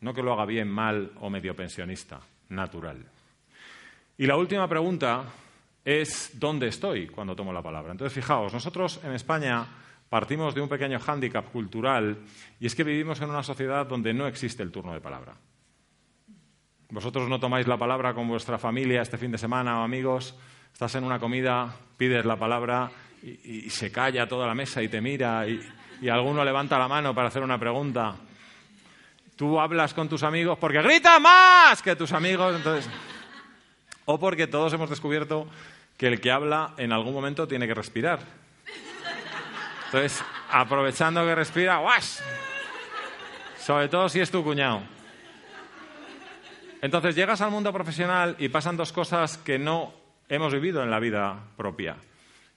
No 0.00 0.14
que 0.14 0.22
lo 0.22 0.32
haga 0.32 0.46
bien, 0.46 0.68
mal 0.68 1.10
o 1.18 1.28
medio 1.28 1.56
pensionista. 1.56 2.20
Natural. 2.50 3.04
Y 4.16 4.28
la 4.28 4.36
última 4.36 4.68
pregunta 4.68 5.24
es 5.84 6.38
¿dónde 6.38 6.68
estoy 6.68 7.08
cuando 7.08 7.34
tomo 7.34 7.52
la 7.52 7.62
palabra? 7.62 7.90
Entonces, 7.90 8.14
fijaos, 8.14 8.52
nosotros 8.52 9.00
en 9.02 9.10
España 9.10 9.66
partimos 10.08 10.54
de 10.54 10.60
un 10.60 10.68
pequeño 10.68 11.00
hándicap 11.00 11.50
cultural 11.50 12.16
y 12.60 12.66
es 12.66 12.76
que 12.76 12.84
vivimos 12.84 13.20
en 13.20 13.30
una 13.30 13.42
sociedad 13.42 13.86
donde 13.86 14.14
no 14.14 14.28
existe 14.28 14.62
el 14.62 14.70
turno 14.70 14.92
de 14.92 15.00
palabra. 15.00 15.34
Vosotros 16.90 17.28
no 17.28 17.40
tomáis 17.40 17.66
la 17.66 17.76
palabra 17.76 18.14
con 18.14 18.28
vuestra 18.28 18.56
familia 18.56 19.02
este 19.02 19.18
fin 19.18 19.32
de 19.32 19.38
semana 19.38 19.80
o 19.80 19.82
amigos, 19.82 20.36
estás 20.72 20.94
en 20.94 21.04
una 21.04 21.18
comida, 21.18 21.74
pides 21.96 22.24
la 22.24 22.36
palabra 22.36 22.90
y, 23.22 23.68
se 23.70 23.92
calla 23.92 24.28
toda 24.28 24.46
la 24.46 24.54
mesa 24.54 24.82
y 24.82 24.88
te 24.88 25.00
mira 25.00 25.46
y, 25.46 25.60
y 26.00 26.08
alguno 26.08 26.44
levanta 26.44 26.78
la 26.78 26.88
mano 26.88 27.14
para 27.14 27.28
hacer 27.28 27.42
una 27.42 27.58
pregunta. 27.58 28.16
Tú 29.36 29.60
hablas 29.60 29.94
con 29.94 30.08
tus 30.08 30.22
amigos 30.22 30.58
porque 30.58 30.82
grita 30.82 31.18
más 31.18 31.82
que 31.82 31.96
tus 31.96 32.12
amigos, 32.12 32.56
entonces... 32.56 32.90
O 34.06 34.18
porque 34.18 34.46
todos 34.46 34.72
hemos 34.72 34.90
descubierto 34.90 35.46
que 35.96 36.08
el 36.08 36.20
que 36.20 36.32
habla 36.32 36.74
en 36.78 36.92
algún 36.92 37.14
momento 37.14 37.46
tiene 37.46 37.68
que 37.68 37.74
respirar 37.74 38.20
entonces, 39.92 40.22
aprovechando 40.52 41.26
que 41.26 41.34
respira, 41.34 41.78
¡guas! 41.78 42.22
Sobre 43.58 43.88
todo 43.88 44.08
si 44.08 44.20
es 44.20 44.30
tu 44.30 44.44
cuñado. 44.44 44.82
Entonces, 46.80 47.16
llegas 47.16 47.40
al 47.40 47.50
mundo 47.50 47.72
profesional 47.72 48.36
y 48.38 48.48
pasan 48.50 48.76
dos 48.76 48.92
cosas 48.92 49.36
que 49.36 49.58
no 49.58 49.92
hemos 50.30 50.52
vivido 50.54 50.82
en 50.82 50.90
la 50.90 51.00
vida 51.00 51.38
propia 51.56 51.96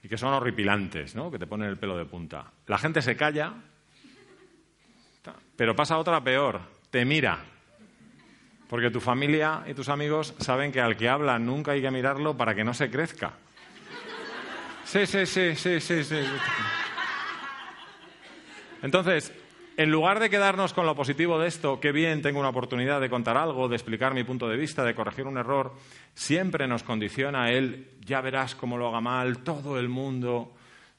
y 0.02 0.08
que 0.08 0.18
son 0.18 0.34
horripilantes, 0.34 1.16
¿no? 1.16 1.30
Que 1.32 1.40
te 1.40 1.48
ponen 1.48 1.68
el 1.68 1.78
pelo 1.78 1.98
de 1.98 2.06
punta. 2.06 2.46
La 2.68 2.78
gente 2.78 3.02
se 3.02 3.18
calla, 3.18 3.54
pero 5.58 5.76
pasa 5.76 5.98
otra 5.98 6.24
peor, 6.24 6.62
te 6.90 7.04
mira. 7.04 7.40
Porque 8.70 8.90
tu 8.90 9.02
familia 9.02 9.64
y 9.68 9.74
tus 9.74 9.90
amigos 9.90 10.34
saben 10.40 10.72
que 10.72 10.82
al 10.82 10.96
que 10.96 11.10
habla 11.10 11.38
nunca 11.38 11.74
hay 11.74 11.82
que 11.82 11.92
mirarlo 11.92 12.38
para 12.38 12.56
que 12.56 12.64
no 12.64 12.74
se 12.74 12.90
crezca. 12.90 13.34
Sí, 14.86 15.06
sí, 15.06 15.26
sí, 15.26 15.56
sí, 15.56 15.80
sí, 15.80 16.04
sí. 16.04 16.20
Entonces, 18.82 19.34
en 19.78 19.90
lugar 19.90 20.20
de 20.20 20.30
quedarnos 20.30 20.74
con 20.74 20.86
lo 20.86 20.96
positivo 20.96 21.40
de 21.40 21.48
esto, 21.48 21.80
qué 21.80 21.92
bien, 21.92 22.22
tengo 22.22 22.40
una 22.40 22.50
oportunidad 22.50 23.02
de 23.02 23.10
contar 23.10 23.38
algo, 23.38 23.68
de 23.68 23.76
explicar 23.76 24.14
mi 24.14 24.24
punto 24.24 24.48
de 24.48 24.58
vista, 24.58 24.84
de 24.84 24.94
corregir 24.94 25.26
un 25.26 25.38
error, 25.38 25.74
siempre 26.14 26.68
nos 26.68 26.84
condiciona 26.84 27.52
él, 27.52 27.90
ya 28.02 28.22
verás 28.22 28.56
cómo 28.56 28.78
lo 28.78 28.88
haga 28.88 29.02
mal, 29.02 29.40
todo 29.40 29.80
el 29.80 29.90
mundo. 29.90 30.54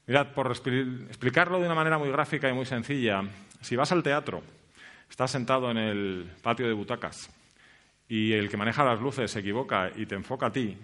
Mirad, 0.07 0.33
por 0.33 0.51
explicarlo 0.51 1.61
de 1.61 1.67
una 1.67 1.75
manera 1.75 1.99
muy 1.99 2.11
gráfica 2.11 2.49
y 2.49 2.53
muy 2.53 2.67
sencilla, 2.67 3.23
si 3.61 3.77
vas 3.77 3.93
al 3.93 4.03
teatro, 4.03 4.43
estás 5.09 5.31
sentado 5.31 5.71
en 5.71 5.79
el 5.79 6.31
patio 6.43 6.67
de 6.67 6.73
butacas 6.73 7.31
y 8.09 8.33
el 8.33 8.49
que 8.49 8.57
maneja 8.57 8.85
las 8.85 9.01
luces 9.01 9.31
se 9.31 9.41
equivoca 9.41 9.91
y 9.95 10.07
te 10.07 10.15
enfoca 10.15 10.47
a 10.47 10.53
ti, 10.53 10.77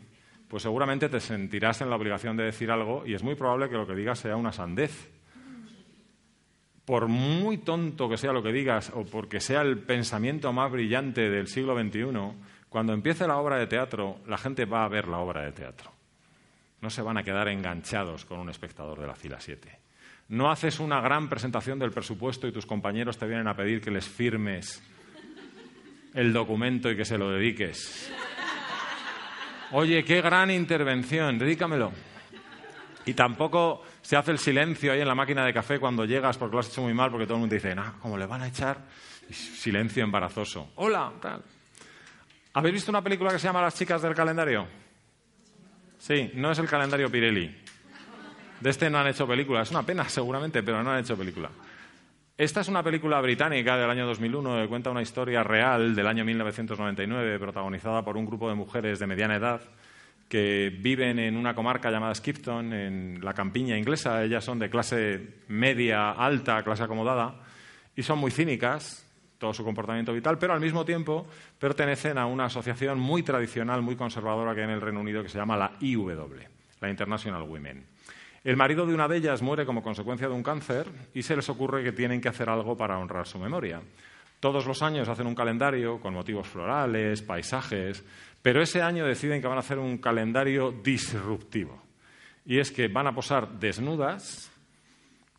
pues 0.48 0.62
seguramente 0.62 1.08
te 1.08 1.20
sentirás 1.20 1.80
en 1.80 1.90
la 1.90 1.96
obligación 1.96 2.36
de 2.36 2.44
decir 2.44 2.70
algo 2.70 3.04
y 3.04 3.14
es 3.14 3.22
muy 3.22 3.34
probable 3.34 3.68
que 3.68 3.76
lo 3.76 3.86
que 3.86 3.94
digas 3.94 4.20
sea 4.20 4.36
una 4.36 4.52
sandez 4.52 5.10
por 6.84 7.08
muy 7.08 7.58
tonto 7.58 8.08
que 8.08 8.16
sea 8.16 8.32
lo 8.32 8.42
que 8.42 8.52
digas 8.52 8.90
o 8.94 9.04
porque 9.04 9.40
sea 9.40 9.62
el 9.62 9.78
pensamiento 9.78 10.52
más 10.52 10.70
brillante 10.70 11.28
del 11.30 11.46
siglo 11.46 11.78
XXI, 11.78 12.04
cuando 12.68 12.92
empiece 12.92 13.26
la 13.26 13.36
obra 13.36 13.56
de 13.56 13.66
teatro, 13.66 14.18
la 14.26 14.38
gente 14.38 14.64
va 14.64 14.84
a 14.84 14.88
ver 14.88 15.08
la 15.08 15.18
obra 15.18 15.42
de 15.42 15.52
teatro. 15.52 15.90
No 16.80 16.88
se 16.88 17.02
van 17.02 17.18
a 17.18 17.22
quedar 17.22 17.48
enganchados 17.48 18.24
con 18.24 18.38
un 18.38 18.48
espectador 18.48 19.00
de 19.00 19.06
la 19.06 19.14
fila 19.14 19.40
7. 19.40 19.78
No 20.28 20.50
haces 20.50 20.78
una 20.78 21.00
gran 21.00 21.28
presentación 21.28 21.78
del 21.78 21.90
presupuesto 21.90 22.46
y 22.46 22.52
tus 22.52 22.66
compañeros 22.66 23.18
te 23.18 23.26
vienen 23.26 23.48
a 23.48 23.56
pedir 23.56 23.80
que 23.80 23.90
les 23.90 24.08
firmes 24.08 24.82
el 26.14 26.32
documento 26.32 26.90
y 26.90 26.96
que 26.96 27.04
se 27.04 27.18
lo 27.18 27.30
dediques. 27.30 28.10
Oye, 29.72 30.04
qué 30.04 30.20
gran 30.20 30.50
intervención, 30.50 31.38
dedícamelo. 31.38 31.92
Y 33.06 33.14
tampoco 33.14 33.82
se 34.02 34.16
hace 34.16 34.30
el 34.30 34.38
silencio 34.38 34.92
ahí 34.92 35.00
en 35.00 35.08
la 35.08 35.14
máquina 35.14 35.44
de 35.44 35.52
café 35.52 35.78
cuando 35.78 36.04
llegas 36.04 36.36
porque 36.38 36.54
lo 36.54 36.60
has 36.60 36.68
hecho 36.68 36.82
muy 36.82 36.94
mal, 36.94 37.10
porque 37.10 37.26
todo 37.26 37.34
el 37.34 37.40
mundo 37.40 37.54
dice, 37.54 37.74
no, 37.74 37.98
como 38.00 38.16
le 38.16 38.26
van 38.26 38.42
a 38.42 38.48
echar, 38.48 38.78
silencio 39.30 40.02
embarazoso. 40.02 40.70
Hola, 40.76 41.12
tal. 41.20 41.42
¿Habéis 42.54 42.74
visto 42.74 42.90
una 42.90 43.02
película 43.02 43.30
que 43.30 43.38
se 43.38 43.46
llama 43.46 43.62
Las 43.62 43.76
chicas 43.76 44.02
del 44.02 44.14
calendario? 44.14 44.66
Sí, 45.98 46.32
no 46.34 46.50
es 46.50 46.58
el 46.58 46.66
calendario 46.66 47.10
Pirelli. 47.10 47.56
De 48.60 48.70
este 48.70 48.90
no 48.90 48.98
han 48.98 49.06
hecho 49.06 49.26
película. 49.26 49.62
Es 49.62 49.70
una 49.70 49.82
pena, 49.82 50.08
seguramente, 50.08 50.62
pero 50.62 50.82
no 50.82 50.90
han 50.90 51.00
hecho 51.00 51.16
película. 51.16 51.50
Esta 52.36 52.62
es 52.62 52.68
una 52.68 52.82
película 52.82 53.20
británica 53.20 53.76
del 53.76 53.90
año 53.90 54.06
2001 54.06 54.62
que 54.62 54.68
cuenta 54.68 54.90
una 54.90 55.02
historia 55.02 55.42
real 55.42 55.94
del 55.94 56.06
año 56.06 56.24
1999, 56.24 57.38
protagonizada 57.38 58.02
por 58.02 58.16
un 58.16 58.24
grupo 58.24 58.48
de 58.48 58.54
mujeres 58.54 58.98
de 58.98 59.06
mediana 59.06 59.36
edad 59.36 59.60
que 60.30 60.72
viven 60.78 61.18
en 61.18 61.36
una 61.36 61.56
comarca 61.56 61.90
llamada 61.90 62.14
Skipton, 62.14 62.72
en 62.72 63.18
la 63.20 63.34
campiña 63.34 63.76
inglesa. 63.76 64.22
Ellas 64.22 64.44
son 64.44 64.60
de 64.60 64.70
clase 64.70 65.40
media, 65.48 66.12
alta, 66.12 66.62
clase 66.62 66.84
acomodada, 66.84 67.34
y 67.96 68.04
son 68.04 68.20
muy 68.20 68.30
cínicas, 68.30 69.04
todo 69.38 69.52
su 69.52 69.64
comportamiento 69.64 70.12
vital, 70.12 70.38
pero 70.38 70.52
al 70.52 70.60
mismo 70.60 70.84
tiempo 70.84 71.26
pertenecen 71.58 72.16
a 72.16 72.26
una 72.26 72.44
asociación 72.44 73.00
muy 73.00 73.24
tradicional, 73.24 73.82
muy 73.82 73.96
conservadora 73.96 74.54
que 74.54 74.60
hay 74.60 74.68
en 74.68 74.74
el 74.74 74.80
Reino 74.80 75.00
Unido, 75.00 75.24
que 75.24 75.28
se 75.28 75.38
llama 75.38 75.56
la 75.56 75.72
IW, 75.80 76.16
la 76.80 76.88
International 76.88 77.42
Women. 77.42 77.84
El 78.44 78.56
marido 78.56 78.86
de 78.86 78.94
una 78.94 79.08
de 79.08 79.16
ellas 79.16 79.42
muere 79.42 79.66
como 79.66 79.82
consecuencia 79.82 80.28
de 80.28 80.34
un 80.34 80.44
cáncer 80.44 80.86
y 81.12 81.24
se 81.24 81.34
les 81.34 81.48
ocurre 81.48 81.82
que 81.82 81.90
tienen 81.90 82.20
que 82.20 82.28
hacer 82.28 82.48
algo 82.48 82.76
para 82.76 82.98
honrar 82.98 83.26
su 83.26 83.40
memoria. 83.40 83.80
Todos 84.40 84.66
los 84.66 84.82
años 84.82 85.08
hacen 85.08 85.26
un 85.26 85.34
calendario 85.34 86.00
con 86.00 86.14
motivos 86.14 86.48
florales, 86.48 87.20
paisajes, 87.20 88.02
pero 88.40 88.62
ese 88.62 88.80
año 88.80 89.04
deciden 89.04 89.42
que 89.42 89.46
van 89.46 89.58
a 89.58 89.60
hacer 89.60 89.78
un 89.78 89.98
calendario 89.98 90.72
disruptivo. 90.72 91.82
Y 92.46 92.58
es 92.58 92.72
que 92.72 92.88
van 92.88 93.06
a 93.06 93.14
posar 93.14 93.60
desnudas 93.60 94.50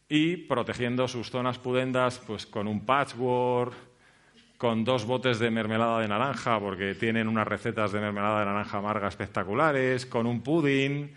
y 0.08 0.38
protegiendo 0.38 1.08
sus 1.08 1.32
zonas 1.32 1.58
pudendas 1.58 2.20
pues, 2.20 2.46
con 2.46 2.68
un 2.68 2.86
patchwork, 2.86 3.74
con 4.58 4.84
dos 4.84 5.06
botes 5.06 5.40
de 5.40 5.50
mermelada 5.50 6.00
de 6.00 6.08
naranja, 6.08 6.60
porque 6.60 6.94
tienen 6.94 7.28
unas 7.28 7.48
recetas 7.48 7.92
de 7.92 8.00
mermelada 8.00 8.42
de 8.42 8.46
naranja 8.46 8.78
amarga 8.78 9.08
espectaculares, 9.08 10.06
con 10.06 10.28
un 10.28 10.42
pudding. 10.44 11.12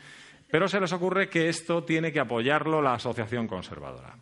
Pero 0.51 0.69
se 0.69 0.81
les 0.81 0.93
ocurre 0.95 1.29
que 1.29 1.51
esto 1.51 1.85
tiene 1.85 2.11
que 2.11 2.21
apoyarlo 2.21 2.81
la 2.81 2.95
Asociación 2.95 3.47
Conservadora. 3.47 4.17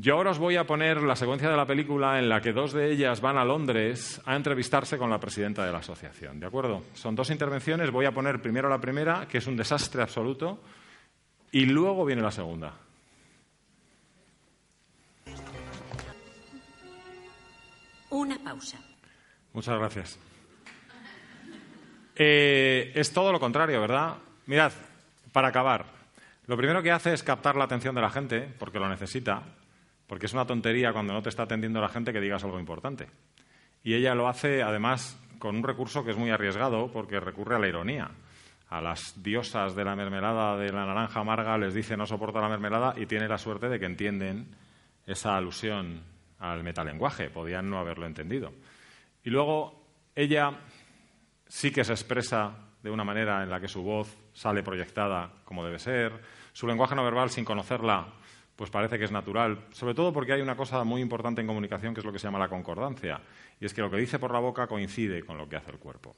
Yo 0.00 0.14
ahora 0.14 0.30
os 0.30 0.38
voy 0.38 0.54
a 0.54 0.64
poner 0.64 1.02
la 1.02 1.16
secuencia 1.16 1.50
de 1.50 1.56
la 1.56 1.66
película 1.66 2.20
en 2.20 2.28
la 2.28 2.40
que 2.40 2.52
dos 2.52 2.72
de 2.72 2.92
ellas 2.92 3.20
van 3.20 3.36
a 3.36 3.44
Londres 3.44 4.22
a 4.24 4.36
entrevistarse 4.36 4.96
con 4.96 5.10
la 5.10 5.18
presidenta 5.18 5.66
de 5.66 5.72
la 5.72 5.78
asociación. 5.78 6.38
¿De 6.38 6.46
acuerdo? 6.46 6.84
Son 6.94 7.16
dos 7.16 7.30
intervenciones. 7.30 7.90
Voy 7.90 8.06
a 8.06 8.12
poner 8.12 8.40
primero 8.40 8.68
la 8.68 8.80
primera, 8.80 9.26
que 9.26 9.38
es 9.38 9.46
un 9.48 9.56
desastre 9.56 10.00
absoluto, 10.00 10.62
y 11.50 11.66
luego 11.66 12.04
viene 12.04 12.22
la 12.22 12.30
segunda. 12.30 12.74
Una 18.10 18.38
pausa. 18.38 18.78
Muchas 19.52 19.78
gracias. 19.80 20.18
Eh, 22.14 22.92
es 22.94 23.12
todo 23.12 23.32
lo 23.32 23.40
contrario, 23.40 23.80
¿verdad? 23.80 24.14
Mirad, 24.46 24.70
para 25.32 25.48
acabar, 25.48 25.86
lo 26.46 26.56
primero 26.56 26.84
que 26.84 26.92
hace 26.92 27.12
es 27.12 27.24
captar 27.24 27.56
la 27.56 27.64
atención 27.64 27.96
de 27.96 28.00
la 28.00 28.10
gente, 28.10 28.48
porque 28.60 28.78
lo 28.78 28.88
necesita, 28.88 29.42
porque 30.08 30.26
es 30.26 30.32
una 30.32 30.46
tontería 30.46 30.92
cuando 30.92 31.12
no 31.12 31.22
te 31.22 31.28
está 31.28 31.44
atendiendo 31.44 31.80
la 31.80 31.90
gente 31.90 32.12
que 32.12 32.20
digas 32.20 32.42
algo 32.42 32.58
importante. 32.58 33.08
Y 33.84 33.94
ella 33.94 34.14
lo 34.14 34.26
hace, 34.26 34.62
además, 34.62 35.20
con 35.38 35.54
un 35.54 35.62
recurso 35.62 36.02
que 36.02 36.10
es 36.10 36.16
muy 36.16 36.30
arriesgado, 36.30 36.90
porque 36.90 37.20
recurre 37.20 37.56
a 37.56 37.58
la 37.58 37.68
ironía. 37.68 38.10
A 38.70 38.80
las 38.80 39.22
diosas 39.22 39.76
de 39.76 39.84
la 39.84 39.94
mermelada 39.94 40.56
de 40.56 40.72
la 40.72 40.84
naranja 40.84 41.20
amarga 41.20 41.56
les 41.56 41.72
dice 41.72 41.96
no 41.96 42.06
soporta 42.06 42.40
la 42.40 42.48
mermelada 42.48 42.94
y 42.96 43.06
tiene 43.06 43.28
la 43.28 43.38
suerte 43.38 43.68
de 43.68 43.78
que 43.78 43.86
entienden 43.86 44.54
esa 45.06 45.36
alusión 45.36 46.02
al 46.38 46.64
metalenguaje. 46.64 47.30
Podían 47.30 47.70
no 47.70 47.78
haberlo 47.78 48.06
entendido. 48.06 48.52
Y 49.24 49.30
luego 49.30 49.84
ella 50.14 50.52
sí 51.46 51.70
que 51.70 51.84
se 51.84 51.92
expresa 51.92 52.52
de 52.82 52.90
una 52.90 53.04
manera 53.04 53.42
en 53.42 53.50
la 53.50 53.60
que 53.60 53.68
su 53.68 53.82
voz 53.82 54.16
sale 54.32 54.62
proyectada 54.62 55.32
como 55.44 55.64
debe 55.64 55.78
ser. 55.78 56.12
Su 56.52 56.66
lenguaje 56.66 56.94
no 56.94 57.04
verbal, 57.04 57.30
sin 57.30 57.44
conocerla, 57.44 58.06
pues 58.58 58.70
parece 58.70 58.98
que 58.98 59.04
es 59.04 59.12
natural, 59.12 59.66
sobre 59.70 59.94
todo 59.94 60.12
porque 60.12 60.32
hay 60.32 60.40
una 60.40 60.56
cosa 60.56 60.82
muy 60.82 61.00
importante 61.00 61.40
en 61.40 61.46
comunicación 61.46 61.94
que 61.94 62.00
es 62.00 62.04
lo 62.04 62.12
que 62.12 62.18
se 62.18 62.26
llama 62.26 62.40
la 62.40 62.48
concordancia, 62.48 63.20
y 63.60 63.64
es 63.64 63.72
que 63.72 63.80
lo 63.80 63.88
que 63.88 63.98
dice 63.98 64.18
por 64.18 64.32
la 64.32 64.40
boca 64.40 64.66
coincide 64.66 65.22
con 65.22 65.38
lo 65.38 65.48
que 65.48 65.54
hace 65.54 65.70
el 65.70 65.78
cuerpo. 65.78 66.16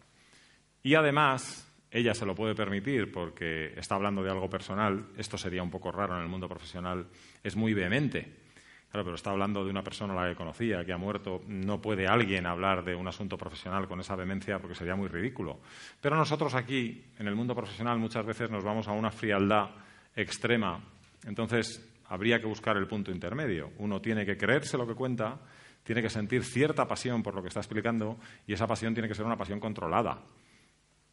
Y 0.83 0.95
además, 0.95 1.71
ella 1.91 2.15
se 2.15 2.25
lo 2.25 2.35
puede 2.35 2.55
permitir 2.55 3.13
porque 3.13 3.75
está 3.77 3.97
hablando 3.97 4.23
de 4.23 4.31
algo 4.31 4.49
personal, 4.49 5.09
esto 5.19 5.37
sería 5.37 5.63
un 5.63 5.71
poco 5.71 5.93
raro 5.93 6.17
en 6.17 6.23
el 6.23 6.29
mundo 6.29 6.49
profesional, 6.49 7.09
es 7.45 7.57
muy 7.57 7.75
vehemente. 7.75 8.39
Claro, 8.91 9.05
pero 9.05 9.17
está 9.17 9.33
hablando 9.33 9.63
de 9.63 9.71
una 9.71 9.85
persona 9.85 10.15
a 10.15 10.25
la 10.25 10.31
que 10.31 10.37
conocía, 10.37 10.85
que 10.85 10.93
ha 10.93 10.97
muerto. 10.97 11.43
No 11.47 11.81
puede 11.81 12.09
alguien 12.09 12.47
hablar 12.47 12.83
de 12.83 12.95
un 12.97 13.07
asunto 13.07 13.37
profesional 13.37 13.87
con 13.87 14.01
esa 14.01 14.17
vehemencia 14.17 14.59
porque 14.59 14.75
sería 14.75 14.97
muy 14.97 15.07
ridículo. 15.07 15.61
Pero 16.01 16.17
nosotros 16.17 16.55
aquí, 16.55 17.05
en 17.19 17.29
el 17.29 17.37
mundo 17.37 17.55
profesional, 17.55 18.01
muchas 18.01 18.27
veces 18.27 18.51
nos 18.51 18.65
vamos 18.65 18.89
a 18.89 18.93
una 18.93 19.13
frialdad 19.13 19.71
extrema. 20.17 20.83
Entonces, 21.25 21.90
habría 22.11 22.41
que 22.41 22.47
buscar 22.47 22.77
el 22.77 22.89
punto 22.89 23.13
intermedio. 23.13 23.73
Uno 23.79 24.01
tiene 24.01 24.27
que 24.27 24.37
creerse 24.37 24.77
lo 24.77 24.87
que 24.87 24.95
cuenta, 24.95 25.39
tiene 25.85 26.03
que 26.03 26.11
sentir 26.11 26.45
cierta 26.45 26.87
pasión 26.87 27.23
por 27.23 27.35
lo 27.35 27.41
que 27.41 27.49
está 27.49 27.61
explicando 27.61 28.19
y 28.47 28.53
esa 28.53 28.67
pasión 28.67 28.95
tiene 28.95 29.09
que 29.09 29.15
ser 29.15 29.25
una 29.25 29.37
pasión 29.37 29.61
controlada. 29.61 30.21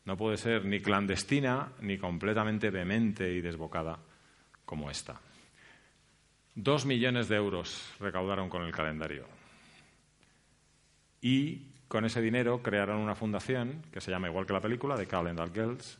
No 0.05 0.17
puede 0.17 0.37
ser 0.37 0.65
ni 0.65 0.79
clandestina 0.79 1.71
ni 1.81 1.99
completamente 1.99 2.71
vehemente 2.71 3.31
y 3.31 3.41
desbocada 3.41 3.99
como 4.65 4.89
esta. 4.89 5.21
Dos 6.55 6.87
millones 6.87 7.29
de 7.29 7.35
euros 7.35 7.93
recaudaron 7.99 8.49
con 8.49 8.63
el 8.63 8.71
calendario. 8.71 9.27
Y 11.21 11.67
con 11.87 12.05
ese 12.05 12.21
dinero 12.21 12.63
crearon 12.63 12.97
una 12.97 13.13
fundación 13.13 13.83
que 13.91 14.01
se 14.01 14.09
llama 14.09 14.29
igual 14.29 14.47
que 14.47 14.53
la 14.53 14.61
película, 14.61 14.97
de 14.97 15.05
Calendar 15.05 15.51
Girls, 15.53 15.99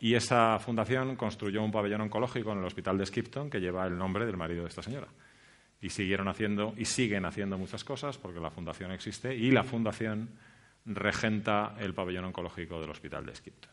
y 0.00 0.14
esa 0.14 0.58
fundación 0.58 1.16
construyó 1.16 1.62
un 1.62 1.72
pabellón 1.72 2.02
oncológico 2.02 2.52
en 2.52 2.58
el 2.58 2.64
hospital 2.64 2.98
de 2.98 3.06
Skipton 3.06 3.48
que 3.48 3.60
lleva 3.60 3.86
el 3.86 3.96
nombre 3.96 4.26
del 4.26 4.36
marido 4.36 4.62
de 4.62 4.68
esta 4.68 4.82
señora. 4.82 5.08
Y 5.80 5.90
siguieron 5.90 6.28
haciendo 6.28 6.74
y 6.76 6.84
siguen 6.84 7.24
haciendo 7.24 7.58
muchas 7.58 7.84
cosas 7.84 8.18
porque 8.18 8.40
la 8.40 8.50
fundación 8.50 8.92
existe 8.92 9.34
y 9.34 9.50
la 9.50 9.62
fundación 9.62 10.30
regenta 10.84 11.74
el 11.78 11.94
pabellón 11.94 12.26
oncológico 12.26 12.80
del 12.80 12.90
hospital 12.90 13.26
de 13.26 13.34
Skipton. 13.34 13.70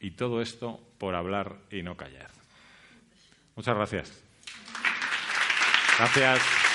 Y 0.00 0.12
todo 0.12 0.42
esto 0.42 0.80
por 0.98 1.14
hablar 1.14 1.58
y 1.70 1.82
no 1.82 1.96
callar. 1.96 2.30
Muchas 3.54 3.76
gracias. 3.76 4.22
Gracias. 5.98 6.71